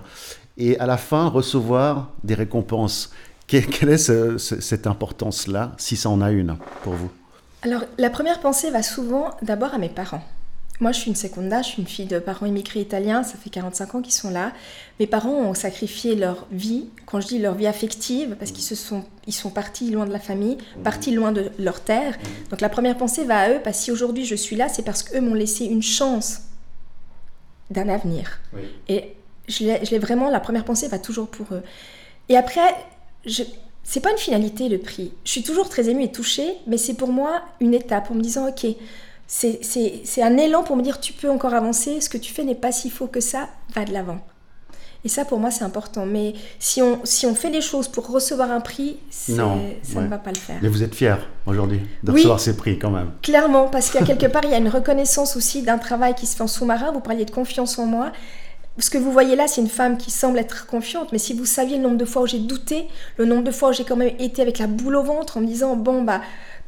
et 0.58 0.78
à 0.78 0.86
la 0.86 0.96
fin 0.96 1.28
recevoir 1.28 2.10
des 2.24 2.34
récompenses. 2.34 3.10
Quelle 3.46 3.88
est 3.88 4.38
cette 4.38 4.86
importance-là, 4.86 5.72
si 5.76 5.96
ça 5.96 6.08
en 6.08 6.20
a 6.20 6.30
une 6.30 6.56
pour 6.82 6.92
vous? 6.92 7.10
Alors, 7.62 7.82
la 7.98 8.10
première 8.10 8.40
pensée 8.40 8.70
va 8.70 8.82
souvent 8.82 9.30
d'abord 9.42 9.74
à 9.74 9.78
mes 9.78 9.88
parents. 9.88 10.22
Moi, 10.80 10.92
je 10.92 11.00
suis 11.00 11.10
une 11.10 11.16
seconda, 11.16 11.60
je 11.60 11.68
suis 11.68 11.82
une 11.82 11.88
fille 11.88 12.06
de 12.06 12.18
parents 12.18 12.46
immigrés 12.46 12.80
italiens, 12.80 13.22
ça 13.22 13.36
fait 13.36 13.50
45 13.50 13.94
ans 13.94 14.00
qu'ils 14.00 14.14
sont 14.14 14.30
là. 14.30 14.52
Mes 14.98 15.06
parents 15.06 15.34
ont 15.34 15.52
sacrifié 15.52 16.14
leur 16.14 16.46
vie, 16.50 16.88
quand 17.04 17.20
je 17.20 17.26
dis 17.26 17.38
leur 17.38 17.54
vie 17.54 17.66
affective, 17.66 18.34
parce 18.38 18.50
qu'ils 18.50 18.64
se 18.64 18.74
sont, 18.74 19.04
ils 19.26 19.34
sont 19.34 19.50
partis 19.50 19.90
loin 19.90 20.06
de 20.06 20.12
la 20.12 20.18
famille, 20.18 20.56
partis 20.82 21.10
loin 21.10 21.32
de 21.32 21.50
leur 21.58 21.80
terre. 21.82 22.16
Donc 22.48 22.62
la 22.62 22.70
première 22.70 22.96
pensée 22.96 23.24
va 23.24 23.40
à 23.40 23.50
eux, 23.50 23.60
parce 23.62 23.76
que 23.76 23.84
si 23.84 23.92
aujourd'hui 23.92 24.24
je 24.24 24.34
suis 24.34 24.56
là, 24.56 24.70
c'est 24.70 24.82
parce 24.82 25.02
qu'eux 25.02 25.20
m'ont 25.20 25.34
laissé 25.34 25.66
une 25.66 25.82
chance 25.82 26.44
d'un 27.70 27.90
avenir. 27.90 28.40
Et 28.88 29.16
je 29.48 29.64
l'ai 29.64 29.98
vraiment, 29.98 30.30
la 30.30 30.40
première 30.40 30.64
pensée 30.64 30.88
va 30.88 30.98
toujours 30.98 31.28
pour 31.28 31.46
eux. 31.52 31.62
Et 32.30 32.38
après, 32.38 32.74
je, 33.26 33.42
c'est 33.82 34.00
pas 34.00 34.12
une 34.12 34.18
finalité 34.18 34.68
le 34.70 34.78
prix. 34.78 35.12
Je 35.24 35.30
suis 35.30 35.42
toujours 35.42 35.68
très 35.68 35.88
émue 35.88 36.04
et 36.04 36.12
touchée, 36.12 36.54
mais 36.66 36.78
c'est 36.78 36.94
pour 36.94 37.08
moi 37.08 37.42
une 37.60 37.74
étape 37.74 38.10
en 38.10 38.14
me 38.14 38.22
disant, 38.22 38.48
ok, 38.48 38.66
c'est 39.32 40.22
un 40.22 40.36
élan 40.36 40.64
pour 40.64 40.76
me 40.76 40.82
dire 40.82 40.98
tu 40.98 41.12
peux 41.12 41.30
encore 41.30 41.54
avancer, 41.54 42.00
ce 42.00 42.08
que 42.08 42.18
tu 42.18 42.32
fais 42.32 42.42
n'est 42.42 42.56
pas 42.56 42.72
si 42.72 42.90
faux 42.90 43.06
que 43.06 43.20
ça, 43.20 43.48
va 43.74 43.84
de 43.84 43.92
l'avant. 43.92 44.20
Et 45.02 45.08
ça, 45.08 45.24
pour 45.24 45.38
moi, 45.38 45.50
c'est 45.50 45.64
important. 45.64 46.04
Mais 46.04 46.34
si 46.58 46.82
on, 46.82 47.00
si 47.04 47.24
on 47.24 47.34
fait 47.34 47.48
les 47.48 47.62
choses 47.62 47.88
pour 47.88 48.06
recevoir 48.08 48.50
un 48.50 48.60
prix, 48.60 48.98
ça 49.08 49.32
ne 49.32 50.08
va 50.08 50.18
pas 50.18 50.32
le 50.32 50.38
faire. 50.38 50.58
Mais 50.60 50.68
vous 50.68 50.82
êtes 50.82 50.94
fier 50.94 51.26
aujourd'hui 51.46 51.80
de 52.02 52.12
recevoir 52.12 52.38
ces 52.40 52.54
prix 52.54 52.78
quand 52.78 52.90
même. 52.90 53.12
Clairement, 53.22 53.68
parce 53.68 53.90
qu'à 53.90 54.04
quelque 54.04 54.26
part, 54.30 54.44
il 54.44 54.50
y 54.50 54.54
a 54.54 54.58
une 54.58 54.68
reconnaissance 54.68 55.36
aussi 55.36 55.62
d'un 55.62 55.78
travail 55.78 56.14
qui 56.14 56.26
se 56.26 56.36
fait 56.36 56.42
en 56.42 56.48
sous-marin. 56.48 56.92
Vous 56.92 57.00
parliez 57.00 57.24
de 57.24 57.30
confiance 57.30 57.78
en 57.78 57.86
moi. 57.86 58.12
Ce 58.78 58.90
que 58.90 58.98
vous 58.98 59.12
voyez 59.12 59.36
là, 59.36 59.46
c'est 59.46 59.60
une 59.60 59.68
femme 59.68 59.96
qui 59.96 60.10
semble 60.10 60.38
être 60.38 60.66
confiante, 60.66 61.12
mais 61.12 61.18
si 61.18 61.34
vous 61.34 61.44
saviez 61.44 61.76
le 61.76 61.82
nombre 61.82 61.98
de 61.98 62.04
fois 62.04 62.22
où 62.22 62.26
j'ai 62.26 62.38
douté, 62.38 62.86
le 63.16 63.24
nombre 63.24 63.42
de 63.42 63.50
fois 63.50 63.70
où 63.70 63.72
j'ai 63.72 63.84
quand 63.84 63.96
même 63.96 64.14
été 64.18 64.42
avec 64.42 64.58
la 64.58 64.66
boule 64.66 64.96
au 64.96 65.02
ventre 65.02 65.36
en 65.36 65.40
me 65.40 65.46
disant, 65.46 65.76
bon, 65.76 66.02
bah, 66.02 66.20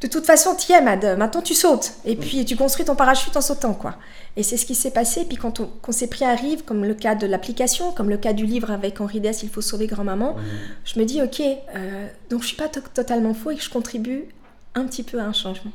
de 0.03 0.09
toute 0.09 0.27
façon, 0.27 0.57
tu 0.57 0.73
es, 0.73 0.81
Mad, 0.81 1.17
maintenant 1.17 1.43
tu 1.43 1.55
sautes. 1.55 1.93
Et 2.05 2.17
puis 2.17 2.45
tu 2.45 2.57
construis 2.57 2.85
ton 2.85 2.97
parachute 2.97 3.37
en 3.37 3.41
sautant, 3.41 3.73
quoi. 3.73 3.95
Et 4.37 4.43
c'est 4.43 4.57
ce 4.57 4.67
qui 4.67 4.75
s'est 4.75 4.91
passé. 4.91 5.25
Puis 5.25 5.37
quand, 5.37 5.61
on, 5.61 5.93
ces 5.93 6.09
prix 6.09 6.25
arrivent, 6.25 6.65
comme 6.65 6.85
le 6.85 6.95
cas 6.95 7.15
de 7.15 7.27
l'application, 7.27 7.93
comme 7.93 8.11
le 8.11 8.17
cas 8.17 8.33
du 8.33 8.45
livre 8.45 8.73
avec 8.73 9.01
Henri 9.01 9.21
Dess, 9.21 9.45
Il 9.45 9.49
faut 9.49 9.61
sauver 9.61 9.87
grand-maman, 9.87 10.37
je 10.85 10.99
me 10.99 11.05
dis, 11.05 11.23
ok, 11.23 11.41
euh, 11.41 12.09
donc 12.31 12.43
je 12.43 12.49
suis 12.49 12.57
pas 12.57 12.69
totalement 12.69 13.33
faux 13.33 13.53
et 13.53 13.57
que 13.57 13.63
je 13.63 13.71
contribue 13.71 14.25
un 14.75 14.87
petit 14.87 15.05
peu 15.05 15.21
à 15.21 15.25
un 15.25 15.33
changement. 15.33 15.71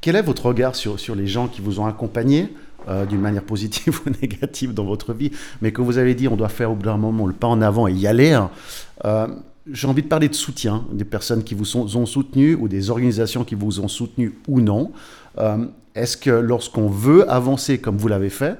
Quel 0.00 0.14
est 0.14 0.22
votre 0.22 0.46
regard 0.46 0.76
sur, 0.76 1.00
sur 1.00 1.16
les 1.16 1.26
gens 1.26 1.48
qui 1.48 1.60
vous 1.60 1.80
ont 1.80 1.86
accompagné 1.86 2.54
euh, 2.88 3.04
d'une 3.04 3.20
manière 3.20 3.42
positive 3.42 4.00
ou 4.06 4.10
négative 4.22 4.74
dans 4.74 4.84
votre 4.84 5.12
vie, 5.12 5.32
mais 5.60 5.72
que 5.72 5.82
vous 5.82 5.98
avez 5.98 6.14
dit 6.14 6.28
on 6.28 6.36
doit 6.36 6.48
faire 6.48 6.70
au 6.70 6.76
bout 6.76 6.86
d'un 6.86 6.96
moment 6.96 7.26
le 7.26 7.34
pas 7.34 7.48
en 7.48 7.60
avant 7.60 7.88
et 7.88 7.92
y 7.92 8.06
aller 8.06 8.32
hein, 8.32 8.50
euh, 9.04 9.26
J'ai 9.70 9.86
envie 9.86 10.02
de 10.02 10.08
parler 10.08 10.28
de 10.28 10.34
soutien, 10.34 10.84
des 10.92 11.04
personnes 11.04 11.44
qui 11.44 11.54
vous 11.54 11.76
ont 11.76 12.06
soutenu 12.06 12.54
ou 12.54 12.68
des 12.68 12.90
organisations 12.90 13.44
qui 13.44 13.54
vous 13.54 13.80
ont 13.80 13.88
soutenu 13.88 14.34
ou 14.48 14.60
non. 14.60 14.92
Euh, 15.38 15.66
est-ce 15.94 16.16
que 16.16 16.30
lorsqu'on 16.30 16.88
veut 16.88 17.30
avancer 17.30 17.78
comme 17.78 17.96
vous 17.96 18.08
l'avez 18.08 18.30
fait, 18.30 18.56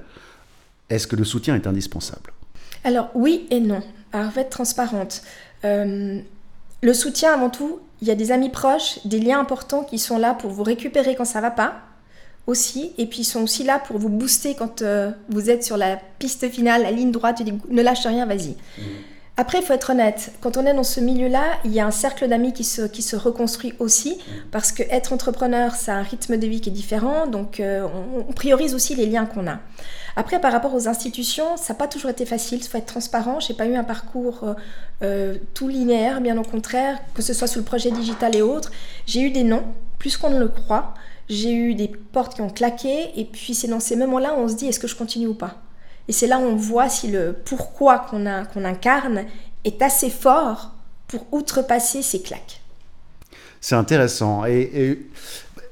est-ce 0.89 1.07
que 1.07 1.17
le 1.17 1.25
soutien 1.25 1.55
est 1.55 1.67
indispensable? 1.67 2.33
Alors 2.85 3.11
oui 3.15 3.47
et 3.51 3.61
non. 3.61 3.83
Alors, 4.13 4.31
je 4.31 4.35
vais 4.35 4.41
être 4.43 4.51
transparente. 4.51 5.23
le 5.63 6.95
soutien, 6.95 7.33
avant 7.33 7.51
tout, 7.51 7.81
il 8.03 8.09
y 8.09 8.11
a 8.11 8.15
des 8.15 8.33
amis 8.33 8.51
proches, 8.51 8.99
des 9.05 9.21
liens 9.21 9.41
importants 9.41 9.85
qui 9.85 9.99
sont 9.99 10.19
là 10.19 10.35
pour 10.35 10.51
vous 10.51 10.63
récupérer 10.63 11.15
quand 11.15 11.25
ça 11.25 11.41
va 11.41 11.51
pas 11.51 11.83
aussi, 12.47 12.93
et 12.99 13.07
puis 13.07 13.21
ils 13.21 13.25
sont 13.25 13.43
aussi 13.43 13.65
là 13.65 13.79
pour 13.79 13.99
vous 13.99 14.09
booster 14.09 14.55
quand 14.55 14.83
euh, 14.83 15.11
vous 15.29 15.51
êtes 15.51 15.63
sur 15.63 15.77
la 15.77 15.97
piste 16.19 16.49
finale, 16.49 16.83
la 16.83 16.91
ligne 16.91 17.13
droite, 17.13 17.37
tu 17.37 17.45
dis 17.45 17.53
ne 17.69 17.83
lâche 17.83 18.07
rien, 18.07 18.27
vas-y. 18.27 18.51
Mmh. 18.51 18.83
Après, 19.41 19.57
il 19.57 19.65
faut 19.65 19.73
être 19.73 19.89
honnête, 19.89 20.33
quand 20.43 20.59
on 20.59 20.67
est 20.67 20.75
dans 20.75 20.83
ce 20.83 21.01
milieu-là, 21.01 21.45
il 21.65 21.73
y 21.73 21.81
a 21.81 21.87
un 21.87 21.91
cercle 21.91 22.29
d'amis 22.29 22.53
qui 22.53 22.63
se, 22.63 22.83
qui 22.83 23.01
se 23.01 23.17
reconstruit 23.17 23.73
aussi, 23.79 24.19
parce 24.51 24.71
que 24.71 24.83
être 24.91 25.15
entrepreneur, 25.15 25.75
c'est 25.75 25.91
un 25.91 26.03
rythme 26.03 26.37
de 26.37 26.47
vie 26.47 26.61
qui 26.61 26.69
est 26.69 26.73
différent, 26.73 27.27
donc 27.27 27.59
euh, 27.59 27.89
on, 28.29 28.35
priorise 28.35 28.75
aussi 28.75 28.95
les 28.95 29.07
liens 29.07 29.25
qu'on 29.25 29.47
a. 29.47 29.61
Après, 30.15 30.43
par 30.43 30.53
rapport 30.53 30.75
aux 30.75 30.89
institutions, 30.89 31.57
ça 31.57 31.73
n'a 31.73 31.79
pas 31.79 31.89
toujours 31.89 32.11
été 32.11 32.27
facile, 32.27 32.59
il 32.59 32.69
faut 32.69 32.77
être 32.77 32.85
transparent, 32.85 33.41
je 33.41 33.51
n'ai 33.51 33.57
pas 33.57 33.65
eu 33.65 33.77
un 33.77 33.83
parcours 33.83 34.45
euh, 35.03 35.37
tout 35.55 35.69
linéaire, 35.69 36.21
bien 36.21 36.37
au 36.37 36.45
contraire, 36.45 36.99
que 37.15 37.23
ce 37.23 37.33
soit 37.33 37.47
sur 37.47 37.61
le 37.61 37.65
projet 37.65 37.91
digital 37.91 38.37
et 38.37 38.43
autres. 38.43 38.71
J'ai 39.07 39.23
eu 39.23 39.31
des 39.31 39.45
noms, 39.45 39.65
plus 39.99 40.19
qu'on 40.19 40.29
ne 40.29 40.39
le 40.39 40.49
croit, 40.49 40.93
j'ai 41.31 41.55
eu 41.55 41.75
des 41.75 41.89
portes 41.89 42.35
qui 42.35 42.43
ont 42.43 42.51
claqué, 42.51 43.19
et 43.19 43.25
puis 43.25 43.55
c'est 43.55 43.69
dans 43.69 43.81
ces 43.81 43.97
moments-là 43.97 44.35
où 44.35 44.41
on 44.41 44.49
se 44.49 44.55
dit 44.57 44.67
est-ce 44.67 44.81
que 44.81 44.87
je 44.87 44.97
continue 44.97 45.29
ou 45.29 45.35
pas? 45.35 45.63
Et 46.11 46.13
c'est 46.13 46.27
là 46.27 46.41
où 46.41 46.43
on 46.43 46.57
voit 46.57 46.89
si 46.89 47.07
le 47.07 47.37
pourquoi 47.45 48.01
qu'on 48.01 48.27
incarne 48.65 49.27
est 49.63 49.81
assez 49.81 50.11
fort 50.11 50.73
pour 51.07 51.25
outrepasser 51.31 52.03
ces 52.03 52.21
claques. 52.21 52.63
C'est 53.61 53.77
intéressant. 53.77 54.45
Et, 54.45 55.07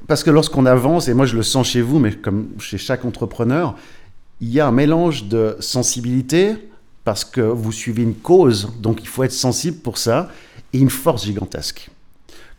parce 0.06 0.22
que 0.22 0.30
lorsqu'on 0.30 0.64
avance, 0.64 1.08
et 1.08 1.14
moi 1.14 1.26
je 1.26 1.34
le 1.34 1.42
sens 1.42 1.66
chez 1.66 1.80
vous, 1.80 1.98
mais 1.98 2.12
comme 2.12 2.50
chez 2.60 2.78
chaque 2.78 3.04
entrepreneur, 3.04 3.74
il 4.40 4.50
y 4.50 4.60
a 4.60 4.68
un 4.68 4.70
mélange 4.70 5.24
de 5.24 5.56
sensibilité, 5.58 6.54
parce 7.02 7.24
que 7.24 7.40
vous 7.40 7.72
suivez 7.72 8.04
une 8.04 8.14
cause, 8.14 8.70
donc 8.78 9.02
il 9.02 9.08
faut 9.08 9.24
être 9.24 9.32
sensible 9.32 9.78
pour 9.78 9.98
ça, 9.98 10.28
et 10.72 10.78
une 10.78 10.88
force 10.88 11.24
gigantesque. 11.24 11.90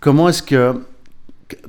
Comment 0.01 0.27
est-ce 0.27 0.43
que 0.43 0.83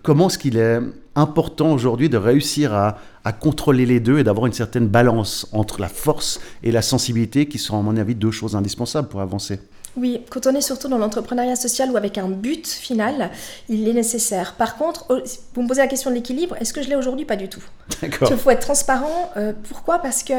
comment 0.02 0.26
est-ce 0.26 0.38
qu'il 0.38 0.56
est 0.56 0.80
important 1.14 1.72
aujourd'hui 1.72 2.08
de 2.08 2.16
réussir 2.16 2.74
à, 2.74 2.96
contrôler 3.40 3.86
les 3.86 4.00
deux 4.00 4.18
et 4.18 4.24
d'avoir 4.24 4.46
une 4.46 4.52
certaine 4.52 4.88
balance 4.88 5.46
entre 5.52 5.80
la 5.80 5.88
force 5.88 6.40
et 6.62 6.72
la 6.72 6.82
sensibilité 6.82 7.46
qui 7.46 7.58
sont 7.58 7.78
à 7.78 7.82
mon 7.82 7.96
avis 7.96 8.14
deux 8.14 8.30
choses 8.30 8.56
indispensables 8.56 9.08
pour 9.08 9.20
avancer. 9.20 9.60
Oui, 9.96 10.22
quand 10.30 10.46
on 10.46 10.54
est 10.54 10.60
surtout 10.60 10.88
dans 10.88 10.98
l'entrepreneuriat 10.98 11.56
social 11.56 11.90
ou 11.90 11.96
avec 11.96 12.16
un 12.16 12.28
but 12.28 12.66
final, 12.66 13.30
il 13.68 13.88
est 13.88 13.92
nécessaire. 13.92 14.54
Par 14.54 14.76
contre, 14.76 15.06
vous 15.54 15.62
me 15.62 15.68
posez 15.68 15.80
la 15.80 15.88
question 15.88 16.10
de 16.10 16.14
l'équilibre, 16.14 16.56
est-ce 16.60 16.72
que 16.72 16.82
je 16.82 16.88
l'ai 16.88 16.96
aujourd'hui? 16.96 17.24
Pas 17.24 17.36
du 17.36 17.48
tout. 17.48 17.62
D'accord. 18.00 18.28
Il 18.30 18.36
faut 18.36 18.50
être 18.50 18.60
transparent. 18.60 19.30
Euh, 19.36 19.52
pourquoi? 19.68 19.98
Parce 19.98 20.22
que 20.22 20.34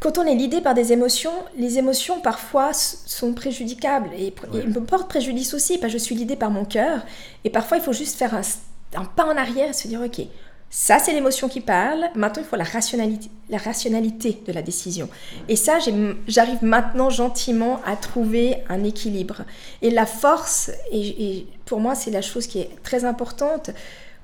quand 0.00 0.18
on 0.18 0.26
est 0.26 0.36
guidé 0.36 0.60
par 0.60 0.74
des 0.74 0.92
émotions, 0.92 1.32
les 1.56 1.78
émotions 1.78 2.20
parfois 2.20 2.72
sont 2.74 3.32
préjudicables 3.32 4.10
et, 4.18 4.34
me 4.52 4.80
portent 4.80 5.08
préjudice 5.08 5.54
aussi, 5.54 5.78
parce 5.78 5.92
que 5.92 5.98
je 5.98 6.04
suis 6.04 6.14
guidée 6.14 6.36
par 6.36 6.50
mon 6.50 6.64
cœur. 6.64 7.00
Et 7.44 7.50
parfois, 7.50 7.78
il 7.78 7.82
faut 7.82 7.92
juste 7.94 8.16
faire 8.16 8.34
un, 8.34 8.42
un 8.96 9.04
pas 9.04 9.24
en 9.24 9.36
arrière 9.36 9.70
et 9.70 9.72
se 9.72 9.88
dire, 9.88 10.00
ok, 10.00 10.26
ça 10.70 10.98
c'est 10.98 11.12
l'émotion 11.12 11.48
qui 11.48 11.60
parle, 11.60 12.06
maintenant 12.16 12.42
il 12.42 12.48
faut 12.48 12.56
la 12.56 12.64
rationalité, 12.64 13.30
la 13.48 13.58
rationalité 13.58 14.42
de 14.44 14.52
la 14.52 14.60
décision. 14.60 15.08
Et 15.48 15.54
ça, 15.54 15.78
j'arrive 16.26 16.62
maintenant 16.62 17.10
gentiment 17.10 17.80
à 17.86 17.94
trouver 17.96 18.56
un 18.68 18.82
équilibre. 18.82 19.42
Et 19.82 19.90
la 19.90 20.04
force, 20.04 20.72
et, 20.90 21.46
pour 21.64 21.78
moi 21.78 21.94
c'est 21.94 22.10
la 22.10 22.22
chose 22.22 22.48
qui 22.48 22.58
est 22.58 22.70
très 22.82 23.04
importante, 23.04 23.70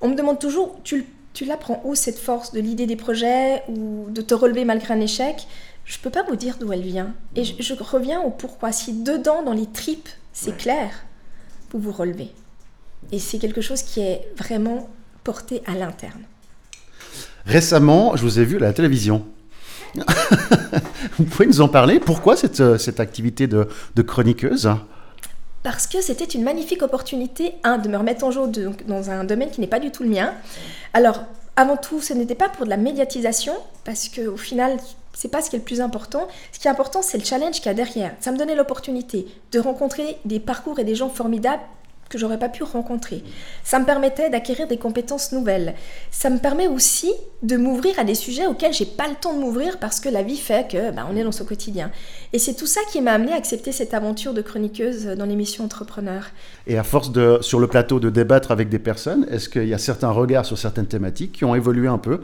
on 0.01 0.09
me 0.09 0.15
demande 0.15 0.41
toujours, 0.41 0.77
tu, 0.83 1.07
tu 1.35 1.45
l'apprends 1.45 1.81
où 1.85 1.95
cette 1.95 2.19
force 2.19 2.53
de 2.53 2.61
l'idée 2.61 2.87
des 2.87 2.97
projets 2.97 3.63
ou 3.69 4.11
de 4.11 4.21
te 4.21 4.35
relever 4.35 4.65
malgré 4.65 4.95
un 4.95 5.01
échec? 5.01 5.47
Je 5.85 5.99
ne 5.99 6.03
peux 6.03 6.11
pas 6.11 6.25
vous 6.25 6.37
dire 6.37 6.57
d'où 6.59 6.73
elle 6.73 6.83
vient. 6.83 7.15
Et 7.37 7.45
je, 7.45 7.55
je 7.61 7.75
reviens 7.75 8.21
au 8.21 8.31
pourquoi. 8.31 8.71
Si 8.71 9.03
dedans, 9.03 9.43
dans 9.43 9.53
les 9.53 9.67
tripes, 9.67 10.09
c'est 10.33 10.57
clair, 10.57 11.05
vous 11.71 11.79
vous 11.79 11.93
relevez. 11.93 12.33
Et 13.13 13.19
c'est 13.19 13.39
quelque 13.39 13.61
chose 13.61 13.83
qui 13.83 14.01
est 14.01 14.29
vraiment 14.37 14.89
porté 15.25 15.63
à 15.67 15.75
l'interne. 15.75 16.23
Récemment, 17.45 18.17
je 18.17 18.23
vous 18.23 18.39
ai 18.39 18.45
vu 18.45 18.57
à 18.57 18.61
la 18.61 18.73
télévision. 18.73 19.25
vous 21.19 21.25
pouvez 21.25 21.47
nous 21.47 21.61
en 21.61 21.69
parler? 21.69 21.99
Pourquoi 21.99 22.37
cette, 22.37 22.61
euh, 22.61 22.79
cette 22.79 23.01
activité 23.01 23.47
de, 23.47 23.69
de 23.97 24.03
chroniqueuse? 24.03 24.71
Parce 25.63 25.87
que 25.87 26.01
c'était 26.01 26.25
une 26.25 26.45
magnifique 26.45 26.83
opportunité, 26.83 27.55
un, 27.65 27.79
de 27.79 27.89
me 27.89 27.97
remettre 27.97 28.25
en 28.25 28.31
jeu 28.31 28.41
dans 28.87 29.11
un 29.11 29.25
domaine 29.25 29.51
qui 29.51 29.61
n'est 29.61 29.67
pas 29.67 29.81
du 29.81 29.91
tout 29.91 30.05
le 30.05 30.09
mien. 30.09 30.33
Alors, 30.95 31.25
avant 31.57 31.77
tout, 31.77 32.01
ce 32.01 32.15
n'était 32.15 32.35
pas 32.35 32.49
pour 32.49 32.65
de 32.65 32.71
la 32.71 32.77
médiatisation, 32.77 33.53
parce 33.85 34.09
qu'au 34.09 34.37
final, 34.37 34.79
c'est 35.13 35.29
pas 35.29 35.43
ce 35.43 35.51
qui 35.51 35.57
est 35.57 35.59
le 35.59 35.65
plus 35.65 35.81
important. 35.81 36.29
Ce 36.53 36.59
qui 36.59 36.69
est 36.69 36.71
important, 36.71 37.03
c'est 37.03 37.19
le 37.19 37.25
challenge 37.25 37.57
qu'il 37.57 37.67
y 37.67 37.69
a 37.69 37.75
derrière. 37.75 38.13
Ça 38.21 38.33
me 38.33 38.39
donnait 38.39 38.55
l'opportunité 38.55 39.27
de 39.53 39.59
rencontrer 39.59 40.17
des 40.25 40.41
parcours 40.41 40.79
et 40.79 40.85
des 40.85 40.95
gens 40.95 41.11
formidables 41.11 41.63
que 42.11 42.19
j'aurais 42.19 42.39
pas 42.39 42.49
pu 42.49 42.65
rencontrer. 42.65 43.23
Ça 43.65 43.79
me 43.79 43.87
permettait 43.87 44.29
d'acquérir 44.29 44.67
des 44.67 44.77
compétences 44.77 45.33
nouvelles. 45.33 45.75
Ça 46.11 46.29
me 46.29 46.39
permet 46.39 46.67
aussi 46.67 47.11
de 47.43 47.57
m'ouvrir 47.57 47.99
à 47.99 48.05
des 48.05 48.17
sujets 48.17 48.47
auxquels 48.47 48.75
j'ai 48.75 48.85
pas 48.85 49.09
le 49.09 49.15
temps 49.15 49.33
de 49.33 49.39
m'ouvrir 49.39 49.79
parce 49.79 50.01
que 50.01 50.09
la 50.09 50.23
vie 50.23 50.37
fait 50.37 50.69
que 50.71 50.91
bah, 50.91 51.07
on 51.11 51.17
est 51.17 51.23
dans 51.23 51.33
son 51.33 51.45
quotidien. 51.45 51.91
Et 52.33 52.39
c'est 52.39 52.55
tout 52.55 52.67
ça 52.67 52.81
qui 52.91 53.01
m'a 53.01 53.13
amené 53.13 53.33
à 53.33 53.37
accepter 53.37 53.73
cette 53.73 53.95
aventure 53.95 54.35
de 54.35 54.43
chroniqueuse 54.43 55.07
dans 55.07 55.25
l'émission 55.25 55.65
Entrepreneur. 55.65 56.27
Et 56.67 56.77
à 56.77 56.83
force 56.83 57.13
de 57.13 57.39
sur 57.41 57.61
le 57.61 57.69
plateau 57.69 58.01
de 58.01 58.11
débattre 58.11 58.51
avec 58.51 58.69
des 58.69 58.81
personnes, 58.81 59.27
est-ce 59.31 59.49
qu'il 59.49 59.69
y 59.69 59.75
a 59.75 59.79
certains 59.79 60.11
regards 60.11 60.45
sur 60.45 60.59
certaines 60.59 60.87
thématiques 60.87 61.33
qui 61.33 61.45
ont 61.45 61.55
évolué 61.55 61.87
un 61.87 61.99
peu 61.99 62.21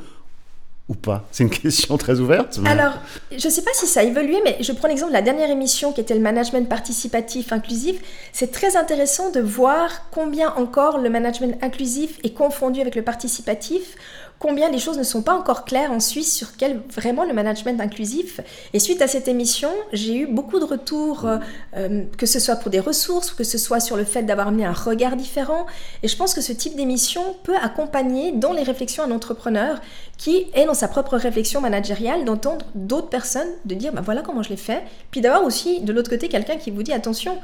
ou 0.88 0.94
pas? 0.94 1.24
C'est 1.32 1.42
une 1.42 1.50
question 1.50 1.96
très 1.96 2.20
ouverte. 2.20 2.60
Alors, 2.66 2.94
je 3.36 3.46
ne 3.46 3.52
sais 3.52 3.62
pas 3.62 3.72
si 3.74 3.86
ça 3.86 4.00
a 4.00 4.02
évolué, 4.04 4.40
mais 4.44 4.56
je 4.60 4.72
prends 4.72 4.88
l'exemple 4.88 5.12
de 5.12 5.16
la 5.16 5.22
dernière 5.22 5.50
émission 5.50 5.92
qui 5.92 6.00
était 6.00 6.14
le 6.14 6.20
management 6.20 6.68
participatif 6.68 7.52
inclusif. 7.52 8.00
C'est 8.32 8.52
très 8.52 8.76
intéressant 8.76 9.30
de 9.30 9.40
voir 9.40 10.08
combien 10.10 10.54
encore 10.54 10.98
le 10.98 11.10
management 11.10 11.58
inclusif 11.62 12.18
est 12.22 12.34
confondu 12.34 12.80
avec 12.80 12.94
le 12.94 13.02
participatif, 13.02 13.96
combien 14.38 14.70
les 14.70 14.78
choses 14.78 14.98
ne 14.98 15.02
sont 15.02 15.22
pas 15.22 15.34
encore 15.34 15.64
claires 15.64 15.92
en 15.92 16.00
Suisse 16.00 16.34
sur 16.34 16.56
quel 16.56 16.80
vraiment 16.94 17.24
le 17.24 17.32
management 17.32 17.80
inclusif. 17.80 18.40
Et 18.72 18.78
suite 18.78 19.00
à 19.02 19.08
cette 19.08 19.28
émission, 19.28 19.70
j'ai 19.92 20.16
eu 20.16 20.26
beaucoup 20.26 20.58
de 20.58 20.64
retours, 20.64 21.26
euh, 21.26 21.38
euh, 21.76 22.04
que 22.18 22.26
ce 22.26 22.38
soit 22.38 22.56
pour 22.56 22.70
des 22.70 22.80
ressources, 22.80 23.30
que 23.30 23.44
ce 23.44 23.58
soit 23.58 23.80
sur 23.80 23.96
le 23.96 24.04
fait 24.04 24.22
d'avoir 24.22 24.48
amené 24.48 24.64
un 24.64 24.72
regard 24.72 25.16
différent. 25.16 25.66
Et 26.02 26.08
je 26.08 26.16
pense 26.16 26.34
que 26.34 26.40
ce 26.40 26.52
type 26.52 26.76
d'émission 26.76 27.36
peut 27.44 27.56
accompagner 27.56 28.32
dans 28.32 28.52
les 28.52 28.62
réflexions 28.62 29.04
un 29.04 29.10
entrepreneur 29.10 29.80
qui 30.18 30.46
est 30.54 30.64
dans 30.66 30.74
sa 30.74 30.88
propre 30.88 31.16
réflexion 31.16 31.60
managériale, 31.60 32.24
d'entendre 32.24 32.66
d'autres 32.74 33.08
personnes, 33.08 33.48
de 33.64 33.74
dire 33.74 33.92
bah 33.92 34.02
voilà 34.04 34.22
comment 34.22 34.42
je 34.42 34.50
l'ai 34.50 34.56
fait, 34.56 34.82
puis 35.10 35.20
d'avoir 35.20 35.44
aussi 35.44 35.80
de 35.80 35.92
l'autre 35.92 36.10
côté 36.10 36.28
quelqu'un 36.28 36.56
qui 36.56 36.70
vous 36.70 36.82
dit 36.82 36.92
attention, 36.92 37.38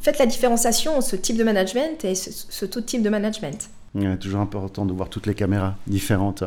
faites 0.00 0.18
la 0.18 0.26
différenciation 0.26 0.96
entre 0.96 1.08
ce 1.08 1.16
type 1.16 1.36
de 1.36 1.44
management 1.44 2.04
et 2.04 2.14
ce, 2.14 2.30
ce 2.30 2.64
tout 2.64 2.80
type 2.80 3.02
de 3.02 3.10
management. 3.10 3.68
C'est 3.96 4.18
toujours 4.18 4.40
important 4.40 4.84
de 4.84 4.92
voir 4.92 5.08
toutes 5.08 5.26
les 5.26 5.34
caméras 5.34 5.76
différentes. 5.86 6.42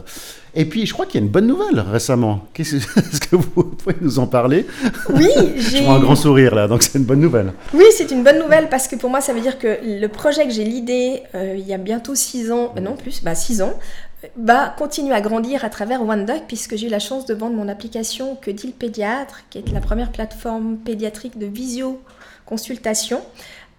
Et 0.54 0.66
puis, 0.66 0.86
je 0.86 0.92
crois 0.92 1.06
qu'il 1.06 1.22
y 1.22 1.24
a 1.24 1.26
une 1.26 1.32
bonne 1.32 1.48
nouvelle 1.48 1.80
récemment. 1.80 2.46
Est-ce 2.58 3.22
que 3.22 3.38
vous 3.38 3.64
pouvez 3.64 3.96
nous 4.02 4.20
en 4.20 4.28
parler? 4.28 4.66
Oui, 5.10 5.30
j'ai. 5.58 5.88
un 5.88 6.00
grand 6.00 6.18
sourire 6.18 6.54
là, 6.54 6.68
donc 6.68 6.84
c'est 6.84 6.98
une 6.98 7.06
bonne 7.06 7.22
nouvelle. 7.22 7.54
Oui, 7.74 7.86
c'est 7.96 8.12
une 8.12 8.22
bonne 8.22 8.40
nouvelle 8.40 8.68
parce 8.68 8.90
que 8.90 8.98
pour 8.98 9.10
moi, 9.10 9.22
ça 9.22 9.32
veut 9.32 9.40
dire 9.40 9.58
que 9.60 9.80
le 9.82 10.08
projet 10.08 10.44
que 10.44 10.52
j'ai 10.52 10.66
l'idée 10.66 11.24
euh, 11.36 11.56
il 11.58 11.66
y 11.66 11.74
a 11.74 11.78
bientôt 11.78 12.16
six 12.16 12.52
ans, 12.52 12.74
euh, 12.76 12.82
non 12.82 12.98
plus, 12.98 13.24
bah 13.24 13.34
six 13.34 13.62
ans, 13.62 13.80
va 14.36 14.76
continuer 14.78 15.14
à 15.14 15.22
grandir 15.22 15.64
à 15.64 15.70
travers 15.70 16.02
OneDoc 16.02 16.44
puisque 16.48 16.76
j'ai 16.76 16.88
eu 16.88 16.90
la 16.90 17.00
chance 17.00 17.26
de 17.26 17.34
vendre 17.34 17.56
mon 17.56 17.70
application 17.70 18.36
Que 18.36 18.52
dit 18.52 18.68
le 18.68 18.74
pédiatre, 18.74 19.44
qui 19.50 19.60
est 19.60 19.72
la 19.72 19.80
première 19.80 20.12
plateforme 20.12 20.78
pédiatrique 20.78 21.38
de 21.38 21.46
visio 21.46 22.02
consultation 22.46 23.22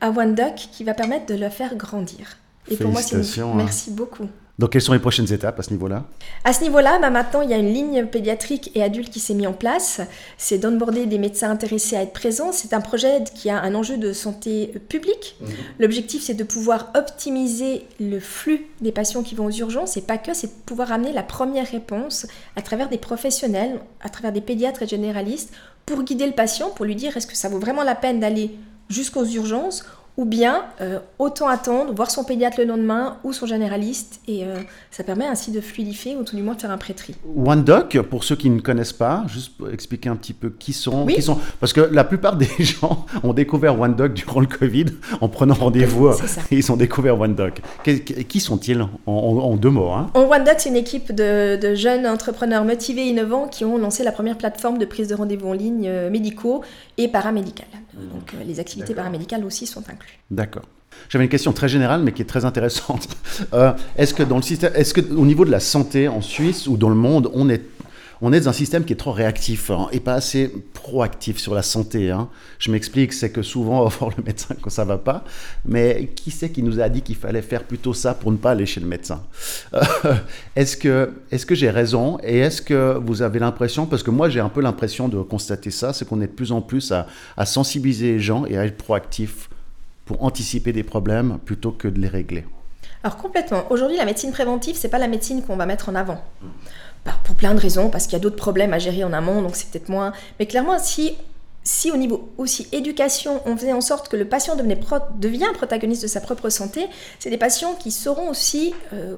à 0.00 0.08
OneDoc 0.10 0.54
qui 0.72 0.84
va 0.84 0.94
permettre 0.94 1.26
de 1.26 1.34
le 1.34 1.50
faire 1.50 1.75
grandir. 1.75 2.38
Et 2.70 2.76
pour 2.76 2.90
moi, 2.90 3.02
c'est 3.02 3.40
hein. 3.40 3.52
merci 3.56 3.90
beaucoup. 3.90 4.28
Donc, 4.58 4.70
quelles 4.70 4.82
sont 4.82 4.92
les 4.92 4.98
prochaines 4.98 5.32
étapes 5.32 5.60
à 5.60 5.62
ce 5.62 5.70
niveau-là? 5.70 6.04
À 6.42 6.52
ce 6.52 6.62
niveau-là, 6.62 6.98
bah, 6.98 7.10
maintenant, 7.10 7.42
il 7.42 7.50
y 7.50 7.54
a 7.54 7.58
une 7.58 7.72
ligne 7.72 8.06
pédiatrique 8.06 8.72
et 8.75 8.82
adulte 8.82 9.08
qui 9.08 9.20
s'est 9.20 9.34
mise 9.34 9.46
en 9.46 9.52
place. 9.52 10.00
C'est 10.37 10.58
d'onboarder 10.58 11.06
des 11.06 11.18
médecins 11.18 11.50
intéressés 11.50 11.94
à 11.94 12.02
être 12.02 12.12
présents. 12.12 12.50
C'est 12.50 12.72
un 12.72 12.80
projet 12.80 13.22
qui 13.37 13.50
a 13.50 13.62
un 13.62 13.76
enjeu 13.76 13.98
de 13.98 14.12
santé 14.12 14.75
publique. 14.88 15.37
Mhm. 15.40 15.48
L'objectif, 15.78 16.25
c'est 16.25 16.34
de 16.34 16.42
pouvoir 16.42 16.90
optimiser 16.96 17.87
le 18.00 18.18
flux 18.18 18.66
des 18.80 18.90
patients 18.90 19.22
qui 19.22 19.37
vont 19.37 19.46
aux 19.46 19.52
urgences. 19.52 19.96
Et 19.96 20.02
pas 20.02 20.18
que, 20.18 20.34
c'est 20.34 20.48
de 20.48 20.62
pouvoir 20.66 20.90
amener 20.90 21.12
la 21.12 21.22
première 21.22 21.70
réponse 21.70 22.26
à 22.56 22.62
travers 22.62 22.88
des 22.88 22.98
professionnels, 22.98 23.78
à 24.00 24.08
travers 24.08 24.32
des 24.32 24.40
pédiatres 24.40 24.82
et 24.82 24.88
généralistes, 24.88 25.52
pour 25.87 26.02
guider 26.02 26.26
le 26.26 26.32
patient, 26.32 26.70
pour 26.70 26.84
lui 26.84 26.96
dire 26.96 27.16
est-ce 27.16 27.28
que 27.28 27.37
ça 27.37 27.48
vaut 27.48 27.60
vraiment 27.60 27.84
la 27.84 27.94
peine 27.94 28.18
d'aller 28.18 28.50
jusqu'aux 28.88 29.25
urgences 29.25 29.84
ou 30.18 30.25
bien 30.25 30.64
euh, 30.80 30.98
autant 31.20 31.46
attendre, 31.46 31.94
voir 31.94 32.10
son 32.10 32.25
pédiatre 32.25 32.58
le 32.58 32.66
lendemain 32.66 33.18
ou 33.22 33.32
son 33.32 33.46
généraliste, 33.46 34.20
et 34.26 34.44
euh, 34.44 34.56
ça 34.90 35.04
permet 35.04 35.25
ainsi 35.25 35.52
de 35.52 35.60
fluidifier 35.60 36.16
ou 36.16 36.25
tout 36.25 36.34
du 36.34 36.42
moins 36.42 36.54
de 36.54 36.60
faire 36.60 36.72
un 36.72 36.76
prêtri. 36.76 37.14
OneDoc, 37.37 38.00
pour 38.02 38.25
ceux 38.25 38.34
qui 38.34 38.50
ne 38.50 38.60
connaissent 38.60 38.92
pas, 38.92 39.25
juste 39.28 39.56
pour 39.56 39.70
expliquer 39.70 40.08
un 40.08 40.16
petit 40.16 40.32
peu 40.32 40.50
qui 40.50 40.72
sont, 40.72 41.06
qui 41.06 41.22
sont, 41.22 41.38
parce 41.60 41.72
que 41.72 41.80
la 41.80 42.02
plupart 42.02 42.37
des 42.37 42.48
gens 42.58 43.06
ont 43.22 43.32
découvert 43.32 43.80
OneDoc 43.80 44.12
durant 44.12 44.40
le 44.40 44.48
Covid 44.48 44.87
en 45.20 45.28
prenant 45.28 45.54
rendez-vous, 45.54 46.10
et 46.50 46.56
ils 46.56 46.72
ont 46.72 46.76
découvert 46.76 47.18
OneDoc. 47.18 47.62
Qui 48.28 48.40
sont-ils 48.40 48.84
en, 49.06 49.56
deux 49.56 49.70
mots 49.70 49.90
hein? 49.90 50.10
OneDoc, 50.14 50.56
c'est 50.58 50.68
une 50.68 50.76
équipe 50.76 51.14
de, 51.14 51.76
jeunes 51.76 52.08
entrepreneurs 52.08 52.64
motivés 52.64 53.02
et 53.02 53.10
innovants 53.10 53.46
qui 53.46 53.64
ont 53.64 53.78
lancé 53.78 54.02
la 54.02 54.10
première 54.10 54.37
plateforme 54.37 54.78
de 54.78 54.84
prise 54.84 55.06
de 55.06 55.14
rendez-vous 55.14 55.48
en 55.48 55.52
ligne 55.52 55.87
euh, 55.87 56.10
médicaux 56.10 56.62
et 56.96 57.06
paramédicales. 57.06 57.68
Donc 58.12 58.35
les 58.47 58.61
activités 58.61 58.95
paramédicales 58.95 59.45
aussi 59.45 59.67
sont 59.67 59.81
incluses. 59.88 60.19
D'accord. 60.31 60.64
J'avais 61.09 61.25
une 61.25 61.31
question 61.31 61.52
très 61.52 61.69
générale, 61.69 62.02
mais 62.02 62.12
qui 62.12 62.23
est 62.23 62.26
très 62.26 62.45
intéressante. 62.45 63.09
Euh, 63.55 63.73
est-ce 63.97 64.14
que 64.14 64.25
dans 64.25 64.37
le 64.37 64.43
système, 64.43 64.73
est-ce 64.75 64.93
que 64.93 65.00
au 65.00 65.25
niveau 65.25 65.45
de 65.45 65.50
la 65.50 65.61
santé 65.61 66.09
en 66.09 66.21
Suisse 66.21 66.67
ou 66.67 66.76
dans 66.76 66.88
le 66.88 66.97
monde, 66.97 67.31
on 67.33 67.49
est 67.49 67.62
on 68.20 68.32
est 68.32 68.40
dans 68.40 68.48
un 68.48 68.52
système 68.52 68.84
qui 68.84 68.92
est 68.92 68.96
trop 68.96 69.12
réactif 69.12 69.70
hein, 69.70 69.88
et 69.92 70.00
pas 70.00 70.14
assez 70.14 70.48
proactif 70.72 71.38
sur 71.38 71.54
la 71.54 71.62
santé. 71.62 72.10
Hein. 72.10 72.28
Je 72.58 72.70
m'explique, 72.70 73.12
c'est 73.12 73.30
que 73.30 73.42
souvent 73.42 73.80
on 73.82 73.84
va 73.84 73.96
voir 73.96 74.10
le 74.16 74.22
médecin 74.22 74.54
quand 74.60 74.70
ça 74.70 74.84
va 74.84 74.98
pas, 74.98 75.25
mais 75.64 76.10
qui 76.14 76.30
c'est 76.30 76.50
qui 76.50 76.62
nous 76.62 76.80
a 76.80 76.88
dit 76.88 77.02
qu'il 77.02 77.16
fallait 77.16 77.42
faire 77.42 77.64
plutôt 77.64 77.94
ça 77.94 78.14
pour 78.14 78.32
ne 78.32 78.37
pas 78.37 78.52
aller 78.52 78.66
chez 78.66 78.80
le 78.80 78.87
médecin? 78.87 79.22
Euh, 79.75 79.82
Est-ce 80.56 80.76
que, 80.76 81.12
est 81.30 81.44
que 81.44 81.54
j'ai 81.54 81.70
raison 81.70 82.18
et 82.22 82.38
est-ce 82.38 82.60
que 82.60 82.98
vous 83.02 83.22
avez 83.22 83.38
l'impression, 83.38 83.87
parce 83.87 84.02
que 84.02 84.10
moi 84.10 84.28
j'ai 84.28 84.40
un 84.40 84.48
peu 84.48 84.60
l'impression 84.60 85.08
de 85.08 85.22
constater 85.22 85.70
ça, 85.70 85.92
c'est 85.92 86.06
qu'on 86.06 86.20
est 86.20 86.26
de 86.26 86.32
plus 86.32 86.52
en 86.52 86.60
plus 86.60 86.92
à, 86.92 87.06
à 87.37 87.46
sensibiliser 87.46 88.12
les 88.12 88.20
gens 88.20 88.44
et 88.44 88.58
à 88.58 88.66
être 88.66 88.76
proactif 88.76 89.48
pour 90.04 90.25
anticiper 90.25 90.72
des 90.72 90.82
problèmes 90.82 91.38
plutôt 91.44 91.70
que 91.70 91.88
de 91.88 92.00
les 92.00 92.08
régler 92.08 92.44
alors 93.04 93.16
complètement. 93.16 93.64
Aujourd'hui, 93.70 93.96
la 93.96 94.04
médecine 94.04 94.32
préventive, 94.32 94.76
c'est 94.76 94.88
pas 94.88 94.98
la 94.98 95.06
médecine 95.06 95.42
qu'on 95.42 95.56
va 95.56 95.66
mettre 95.66 95.88
en 95.88 95.94
avant. 95.94 96.20
Bah, 97.05 97.14
pour 97.25 97.35
plein 97.35 97.55
de 97.55 97.61
raisons, 97.61 97.90
parce 97.90 98.05
qu'il 98.05 98.14
y 98.14 98.17
a 98.17 98.21
d'autres 98.21 98.37
problèmes 98.37 98.73
à 98.73 98.78
gérer 98.78 99.05
en 99.05 99.12
amont, 99.12 99.43
donc 99.43 99.57
c'est 99.57 99.69
peut-être 99.69 99.88
moins. 99.88 100.12
Mais 100.38 100.47
clairement, 100.47 100.78
si, 100.78 101.17
si 101.62 101.90
au 101.90 101.97
niveau 101.97 102.31
aussi 102.38 102.69
éducation, 102.73 103.40
on 103.47 103.57
faisait 103.57 103.73
en 103.73 103.81
sorte 103.81 104.09
que 104.09 104.17
le 104.17 104.26
patient 104.26 104.57
devenait 104.57 104.81
devient 105.17 105.50
protagoniste 105.55 106.02
de 106.02 106.09
sa 106.09 106.21
propre 106.21 106.49
santé, 106.50 106.87
c'est 107.19 107.31
des 107.31 107.38
patients 107.38 107.75
qui 107.75 107.90
sauront 107.90 108.28
aussi 108.28 108.75
euh, 108.93 109.17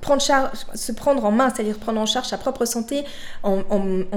prendre 0.00 0.22
charge, 0.22 0.50
se 0.74 0.92
prendre 0.92 1.24
en 1.24 1.30
main, 1.30 1.50
c'est-à-dire 1.54 1.78
prendre 1.78 2.00
en 2.00 2.06
charge 2.06 2.26
sa 2.26 2.38
propre 2.38 2.64
santé 2.64 3.04
en, 3.42 3.62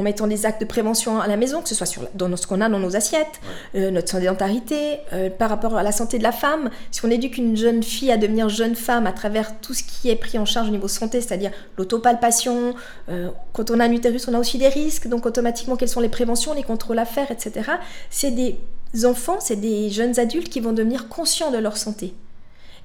mettant 0.01 0.27
des 0.27 0.45
actes 0.45 0.61
de 0.61 0.65
prévention 0.65 1.19
à 1.19 1.27
la 1.27 1.38
maison, 1.38 1.61
que 1.61 1.69
ce 1.69 1.75
soit 1.75 1.85
sur, 1.85 2.07
dans 2.15 2.35
ce 2.35 2.47
qu'on 2.47 2.61
a 2.61 2.69
dans 2.69 2.79
nos 2.79 2.95
assiettes, 2.95 3.41
euh, 3.75 3.91
notre 3.91 4.09
sédentarité, 4.09 5.00
euh, 5.13 5.29
par 5.29 5.50
rapport 5.50 5.75
à 5.75 5.83
la 5.83 5.91
santé 5.91 6.17
de 6.17 6.23
la 6.23 6.31
femme. 6.31 6.69
Si 6.91 7.05
on 7.05 7.09
éduque 7.09 7.38
une 7.38 7.55
jeune 7.55 7.83
fille 7.83 8.11
à 8.11 8.17
devenir 8.17 8.50
jeune 8.50 8.75
femme 8.75 9.07
à 9.07 9.11
travers 9.11 9.59
tout 9.59 9.73
ce 9.73 9.83
qui 9.83 10.09
est 10.09 10.15
pris 10.15 10.38
en 10.38 10.45
charge 10.45 10.69
au 10.69 10.71
niveau 10.71 10.88
santé, 10.88 11.21
c'est-à-dire 11.21 11.51
l'autopalpation, 11.77 12.75
euh, 13.09 13.29
quand 13.53 13.71
on 13.71 13.79
a 13.79 13.85
un 13.85 13.91
utérus, 13.91 14.27
on 14.27 14.33
a 14.33 14.39
aussi 14.39 14.57
des 14.57 14.69
risques, 14.69 15.07
donc 15.07 15.25
automatiquement, 15.25 15.75
quelles 15.75 15.89
sont 15.89 16.00
les 16.00 16.09
préventions, 16.09 16.53
les 16.53 16.63
contrôles 16.63 17.00
à 17.00 17.05
faire, 17.05 17.31
etc. 17.31 17.71
C'est 18.09 18.31
des 18.31 18.57
enfants, 19.03 19.39
c'est 19.39 19.55
des 19.55 19.89
jeunes 19.89 20.19
adultes 20.19 20.50
qui 20.50 20.59
vont 20.59 20.73
devenir 20.73 21.07
conscients 21.07 21.51
de 21.51 21.57
leur 21.57 21.77
santé. 21.77 22.13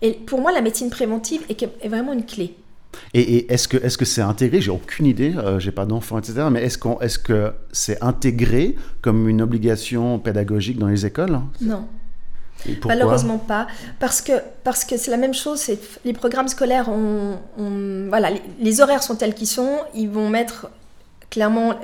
Et 0.03 0.13
pour 0.13 0.41
moi, 0.41 0.53
la 0.53 0.61
médecine 0.61 0.91
préventive 0.91 1.43
est 1.49 1.89
vraiment 1.89 2.13
une 2.13 2.25
clé. 2.25 2.55
Et, 3.15 3.53
est-ce 3.53 3.69
que 3.69 3.77
est-ce 3.77 3.99
que 3.99 4.05
c'est 4.05 4.23
intégré? 4.23 4.61
J'ai 4.61 4.71
aucune 4.71 5.07
idée. 5.07 5.35
Euh, 5.37 5.59
j'ai 5.59 5.73
pas 5.73 5.87
d'enfant, 5.87 6.19
etc. 6.19 6.47
Mais 6.51 6.63
est-ce 6.63 6.79
qu'on 6.79 7.01
est-ce 7.01 7.19
que 7.19 7.53
c'est 7.73 8.03
intégré 8.03 8.77
comme 9.03 9.29
une 9.29 9.43
obligation 9.43 10.19
pédagogique 10.19 10.79
dans 10.79 10.89
les 10.89 11.07
écoles? 11.07 11.41
Non. 11.61 11.87
Malheureusement 12.85 13.39
pas, 13.39 13.67
parce 14.01 14.21
que 14.21 14.33
parce 14.65 14.85
que 14.85 14.97
c'est 14.97 15.11
la 15.11 15.17
même 15.17 15.35
chose. 15.35 15.71
Les 16.05 16.13
programmes 16.13 16.49
scolaires 16.49 16.89
ont, 16.89 17.39
voilà, 18.09 18.31
les, 18.59 18.81
horaires 18.81 19.03
sont 19.03 19.17
tels 19.17 19.35
qu'ils 19.35 19.47
sont. 19.47 19.79
Ils 19.95 20.09
vont 20.09 20.29
mettre 20.29 20.71
clairement 21.31 21.75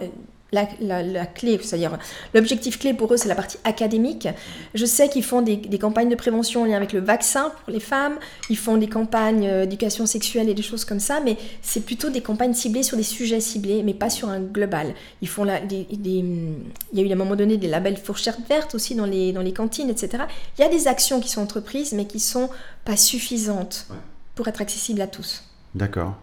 euh, 0.54 1.02
la, 1.02 1.24
clé, 1.24 1.58
c'est-à-dire 1.62 1.98
l'objectif 2.34 2.78
clé 2.78 2.92
pour 2.92 3.12
eux, 3.14 3.16
c'est 3.16 3.28
la 3.28 3.34
partie 3.34 3.56
académique. 3.64 4.28
Je 4.74 4.84
sais 4.84 5.08
qu'ils 5.08 5.24
font 5.24 5.40
des, 5.40 5.58
campagnes 5.78 6.10
de 6.10 6.14
prévention 6.14 6.62
en 6.62 6.64
lien 6.66 6.76
avec 6.76 6.92
le 6.92 7.00
vaccin 7.00 7.52
pour 7.64 7.72
les 7.72 7.80
femmes, 7.80 8.18
ils 8.50 8.58
font 8.58 8.76
des 8.76 8.88
campagnes 8.88 9.46
euh, 9.46 9.64
d'éducation 9.64 10.04
sexuelle 10.04 10.50
et 10.50 10.54
des 10.54 10.62
choses 10.62 10.84
comme 10.84 11.00
ça, 11.00 11.20
mais 11.24 11.38
c'est 11.62 11.84
plutôt 11.86 12.10
des 12.10 12.20
campagnes 12.20 12.52
ciblées 12.52 12.82
sur 12.82 12.98
des 12.98 13.02
sujets 13.02 13.40
ciblés, 13.40 13.82
mais 13.82 13.94
pas 13.94 14.10
sur 14.10 14.28
un 14.28 14.40
global. 14.40 14.94
Ils 15.22 15.28
font 15.28 15.46
des, 15.46 15.86
il 15.90 16.76
y 16.92 17.00
a 17.00 17.02
eu 17.02 17.08
à 17.08 17.12
un 17.12 17.16
moment 17.16 17.36
donné 17.36 17.56
des 17.56 17.68
labels 17.68 17.96
fourchette 17.96 18.38
verte 18.46 18.74
aussi 18.74 18.94
dans 18.94 19.06
les, 19.06 19.32
dans 19.32 19.42
les 19.42 19.52
cantines, 19.52 19.88
etc. 19.88 20.24
Il 20.58 20.62
y 20.62 20.64
a 20.64 20.68
des 20.68 20.86
actions 20.86 21.20
qui 21.20 21.30
sont 21.30 21.40
entreprises, 21.40 21.92
mais 21.92 22.04
qui 22.04 22.20
sont 22.20 22.50
pas 22.84 22.98
suffisantes 22.98 23.86
pour 24.34 24.48
être 24.48 24.60
accessibles 24.60 25.00
à 25.00 25.06
tous. 25.06 25.44
D'accord. 25.74 26.14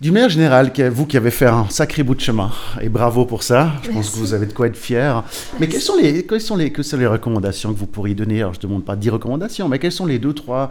Du 0.00 0.12
manière 0.12 0.28
générale, 0.28 0.70
vous 0.92 1.06
qui 1.06 1.16
avez 1.16 1.32
fait 1.32 1.46
un 1.46 1.68
sacré 1.70 2.04
bout 2.04 2.14
de 2.14 2.20
chemin, 2.20 2.52
et 2.80 2.88
bravo 2.88 3.26
pour 3.26 3.42
ça, 3.42 3.72
je 3.82 3.90
pense 3.90 4.10
que 4.10 4.16
vous 4.18 4.32
avez 4.32 4.46
de 4.46 4.52
quoi 4.52 4.68
être 4.68 4.76
fier. 4.76 5.24
Mais 5.58 5.66
quelles 5.66 5.80
sont, 5.80 5.96
les, 5.96 6.24
quelles, 6.24 6.40
sont 6.40 6.54
les, 6.54 6.72
sont 6.84 6.96
les 6.96 7.06
recommandations 7.08 7.72
que 7.72 7.78
vous 7.80 7.88
pourriez 7.88 8.14
donner? 8.14 8.42
Alors, 8.42 8.54
je 8.54 8.60
ne 8.60 8.62
demande 8.62 8.84
pas 8.84 8.94
10 8.94 9.10
recommandations, 9.10 9.68
mais 9.68 9.80
quelles 9.80 9.90
sont 9.90 10.06
les 10.06 10.20
deux, 10.20 10.34
trois 10.34 10.70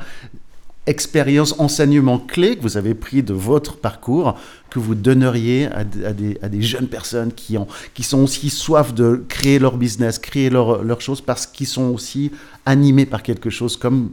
expériences, 0.86 1.60
enseignements 1.60 2.20
clés 2.20 2.56
que 2.56 2.62
vous 2.62 2.78
avez 2.78 2.94
pris 2.94 3.22
de 3.22 3.34
votre 3.34 3.76
parcours 3.76 4.40
que 4.70 4.80
vous 4.80 4.96
donneriez 4.96 5.66
à, 5.74 5.84
des, 5.84 6.38
à 6.42 6.48
des, 6.48 6.62
jeunes 6.62 6.88
personnes 6.88 7.34
qui, 7.34 7.58
ont, 7.58 7.68
qui 7.94 8.04
sont 8.04 8.24
aussi 8.24 8.50
soif 8.50 8.94
de 8.94 9.26
créer 9.28 9.60
leur 9.60 9.76
business, 9.76 10.20
créer 10.20 10.50
leur, 10.50 10.86
leur 10.86 11.02
chose 11.02 11.20
parce 11.20 11.46
qu'ils 11.46 11.68
sont 11.68 11.90
aussi 11.90 12.32
animés 12.66 13.06
par 13.06 13.24
quelque 13.24 13.50
chose 13.50 13.76
comme 13.76 14.12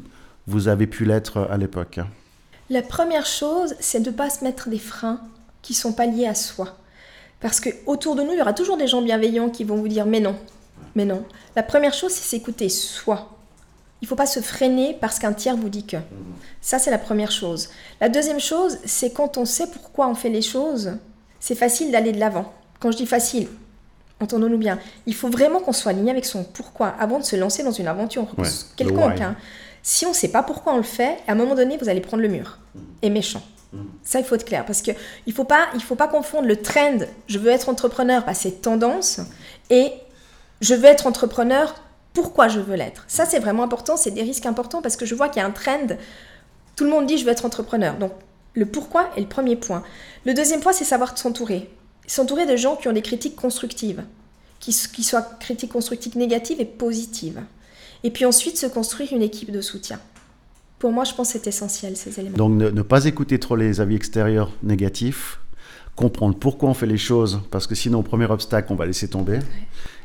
vous 0.48 0.66
avez 0.66 0.88
pu 0.88 1.04
l'être 1.04 1.46
à 1.48 1.56
l'époque? 1.56 2.00
La 2.70 2.82
première 2.82 3.26
chose, 3.26 3.74
c'est 3.80 4.00
de 4.00 4.10
ne 4.10 4.14
pas 4.16 4.30
se 4.30 4.44
mettre 4.44 4.68
des 4.68 4.78
freins 4.78 5.20
qui 5.62 5.74
sont 5.74 5.92
pas 5.92 6.06
liés 6.06 6.26
à 6.26 6.34
soi. 6.34 6.76
Parce 7.40 7.60
que 7.60 7.68
autour 7.86 8.16
de 8.16 8.22
nous, 8.22 8.32
il 8.32 8.38
y 8.38 8.42
aura 8.42 8.54
toujours 8.54 8.76
des 8.76 8.86
gens 8.86 9.02
bienveillants 9.02 9.50
qui 9.50 9.64
vont 9.64 9.76
vous 9.76 9.88
dire 9.88 10.06
mais 10.06 10.20
non, 10.20 10.34
mais 10.94 11.04
non. 11.04 11.24
La 11.56 11.62
première 11.62 11.92
chose, 11.92 12.12
c'est 12.12 12.24
s'écouter 12.36 12.68
soi. 12.68 13.30
Il 14.00 14.06
ne 14.06 14.08
faut 14.08 14.16
pas 14.16 14.26
se 14.26 14.40
freiner 14.40 14.96
parce 15.00 15.18
qu'un 15.18 15.32
tiers 15.32 15.56
vous 15.56 15.68
dit 15.68 15.86
que. 15.86 15.96
Ça, 16.60 16.78
c'est 16.78 16.90
la 16.90 16.98
première 16.98 17.30
chose. 17.30 17.70
La 18.00 18.08
deuxième 18.08 18.40
chose, 18.40 18.78
c'est 18.84 19.12
quand 19.12 19.38
on 19.38 19.44
sait 19.44 19.66
pourquoi 19.66 20.08
on 20.08 20.14
fait 20.14 20.30
les 20.30 20.42
choses, 20.42 20.92
c'est 21.40 21.54
facile 21.54 21.90
d'aller 21.90 22.12
de 22.12 22.20
l'avant. 22.20 22.52
Quand 22.80 22.90
je 22.90 22.96
dis 22.96 23.06
facile, 23.06 23.48
entendons-nous 24.20 24.58
bien, 24.58 24.78
il 25.06 25.14
faut 25.14 25.28
vraiment 25.28 25.60
qu'on 25.60 25.72
soit 25.72 25.92
aligné 25.92 26.10
avec 26.10 26.24
son 26.24 26.44
pourquoi 26.44 26.88
avant 26.88 27.18
de 27.18 27.24
se 27.24 27.36
lancer 27.36 27.62
dans 27.62 27.72
une 27.72 27.86
aventure 27.86 28.26
quelconque. 28.76 29.20
Hein. 29.20 29.36
Si 29.86 30.06
on 30.06 30.08
ne 30.08 30.14
sait 30.14 30.28
pas 30.28 30.42
pourquoi 30.42 30.72
on 30.72 30.78
le 30.78 30.82
fait, 30.82 31.18
à 31.28 31.32
un 31.32 31.34
moment 31.34 31.54
donné, 31.54 31.76
vous 31.76 31.90
allez 31.90 32.00
prendre 32.00 32.22
le 32.22 32.28
mur. 32.28 32.58
Et 33.02 33.10
méchant. 33.10 33.42
Ça, 34.02 34.18
il 34.18 34.24
faut 34.24 34.34
être 34.34 34.46
clair. 34.46 34.64
Parce 34.64 34.80
qu'il 34.80 34.96
ne 35.26 35.32
faut, 35.32 35.44
pas, 35.44 35.66
faut 35.80 35.94
pas 35.94 36.08
confondre 36.08 36.48
le 36.48 36.56
trend, 36.56 36.98
je 37.26 37.38
veux 37.38 37.50
être 37.50 37.68
entrepreneur, 37.68 38.24
bah, 38.24 38.32
c'est 38.32 38.62
tendance, 38.62 39.20
et 39.68 39.92
je 40.62 40.74
veux 40.74 40.86
être 40.86 41.06
entrepreneur, 41.06 41.74
pourquoi 42.14 42.48
je 42.48 42.60
veux 42.60 42.76
l'être? 42.76 43.04
Ça, 43.08 43.26
c'est 43.26 43.40
vraiment 43.40 43.62
important, 43.62 43.98
c'est 43.98 44.12
des 44.12 44.22
risques 44.22 44.46
importants 44.46 44.80
parce 44.80 44.96
que 44.96 45.04
je 45.04 45.14
vois 45.14 45.28
qu'il 45.28 45.42
y 45.42 45.44
a 45.44 45.48
un 45.48 45.50
trend. 45.50 45.86
Tout 46.76 46.84
le 46.84 46.90
monde 46.90 47.04
dit 47.06 47.18
je 47.18 47.26
veux 47.26 47.32
être 47.32 47.44
entrepreneur. 47.44 47.96
Donc, 47.98 48.12
le 48.54 48.64
pourquoi 48.64 49.10
est 49.16 49.20
le 49.20 49.26
premier 49.26 49.56
point. 49.56 49.82
Le 50.24 50.32
deuxième 50.32 50.60
point, 50.60 50.72
c'est 50.72 50.84
savoir 50.84 51.18
s'entourer. 51.18 51.68
S'entourer 52.06 52.46
de 52.46 52.56
gens 52.56 52.76
qui 52.76 52.88
ont 52.88 52.92
des 52.92 53.02
critiques 53.02 53.36
constructives, 53.36 54.04
qui, 54.60 54.74
qui 54.94 55.02
soient 55.02 55.28
critiques 55.40 55.72
constructives 55.72 56.16
négatives 56.16 56.60
et 56.60 56.64
positives. 56.64 57.42
Et 58.04 58.10
puis 58.10 58.26
ensuite, 58.26 58.58
se 58.58 58.66
construire 58.66 59.12
une 59.12 59.22
équipe 59.22 59.50
de 59.50 59.62
soutien. 59.62 59.98
Pour 60.78 60.92
moi, 60.92 61.04
je 61.04 61.14
pense 61.14 61.32
que 61.32 61.38
c'est 61.38 61.46
essentiel, 61.46 61.96
ces 61.96 62.20
éléments. 62.20 62.36
Donc, 62.36 62.52
ne, 62.52 62.82
pas 62.82 63.06
écouter 63.06 63.40
trop 63.40 63.56
les 63.56 63.80
avis 63.80 63.96
extérieurs 63.96 64.52
négatifs, 64.62 65.40
comprendre 65.96 66.36
pourquoi 66.36 66.68
on 66.68 66.74
fait 66.74 66.86
les 66.86 66.98
choses, 66.98 67.40
parce 67.50 67.66
que 67.66 67.74
sinon, 67.74 68.00
au 68.00 68.02
premier 68.02 68.26
obstacle, 68.26 68.70
on 68.70 68.76
va 68.76 68.84
laisser 68.84 69.08
tomber, 69.08 69.38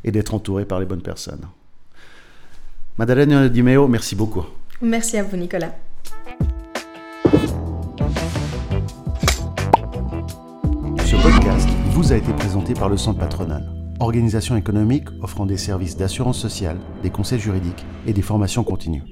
et 0.06 0.12
d'être 0.12 0.34
entouré 0.34 0.64
par 0.64 0.80
les 0.80 0.86
bonnes 0.86 1.02
personnes. 1.02 1.42
Madeleine 2.98 3.50
Dimeo, 3.50 3.90
merci 3.90 4.16
beaucoup. 4.16 4.46
Merci 4.82 5.18
à 5.18 5.24
vous, 5.24 5.36
Nicolas. 5.36 5.76
Ce 11.06 11.22
podcast 11.22 11.68
vous 11.92 12.14
a 12.14 12.16
été 12.16 12.32
présenté 12.32 12.74
par 12.74 12.88
le 12.88 12.96
Centre 12.96 13.20
patronal 13.20 13.79
organisation 14.00 14.56
économique 14.56 15.10
offrant 15.22 15.46
des 15.46 15.58
services 15.58 15.98
d'assurance 15.98 16.40
sociale, 16.40 16.78
des 17.04 17.10
conseils 17.10 17.40
juridiques 17.40 17.86
et 18.08 18.14
des 18.14 18.22
formations 18.22 18.64
continues. 18.64 19.04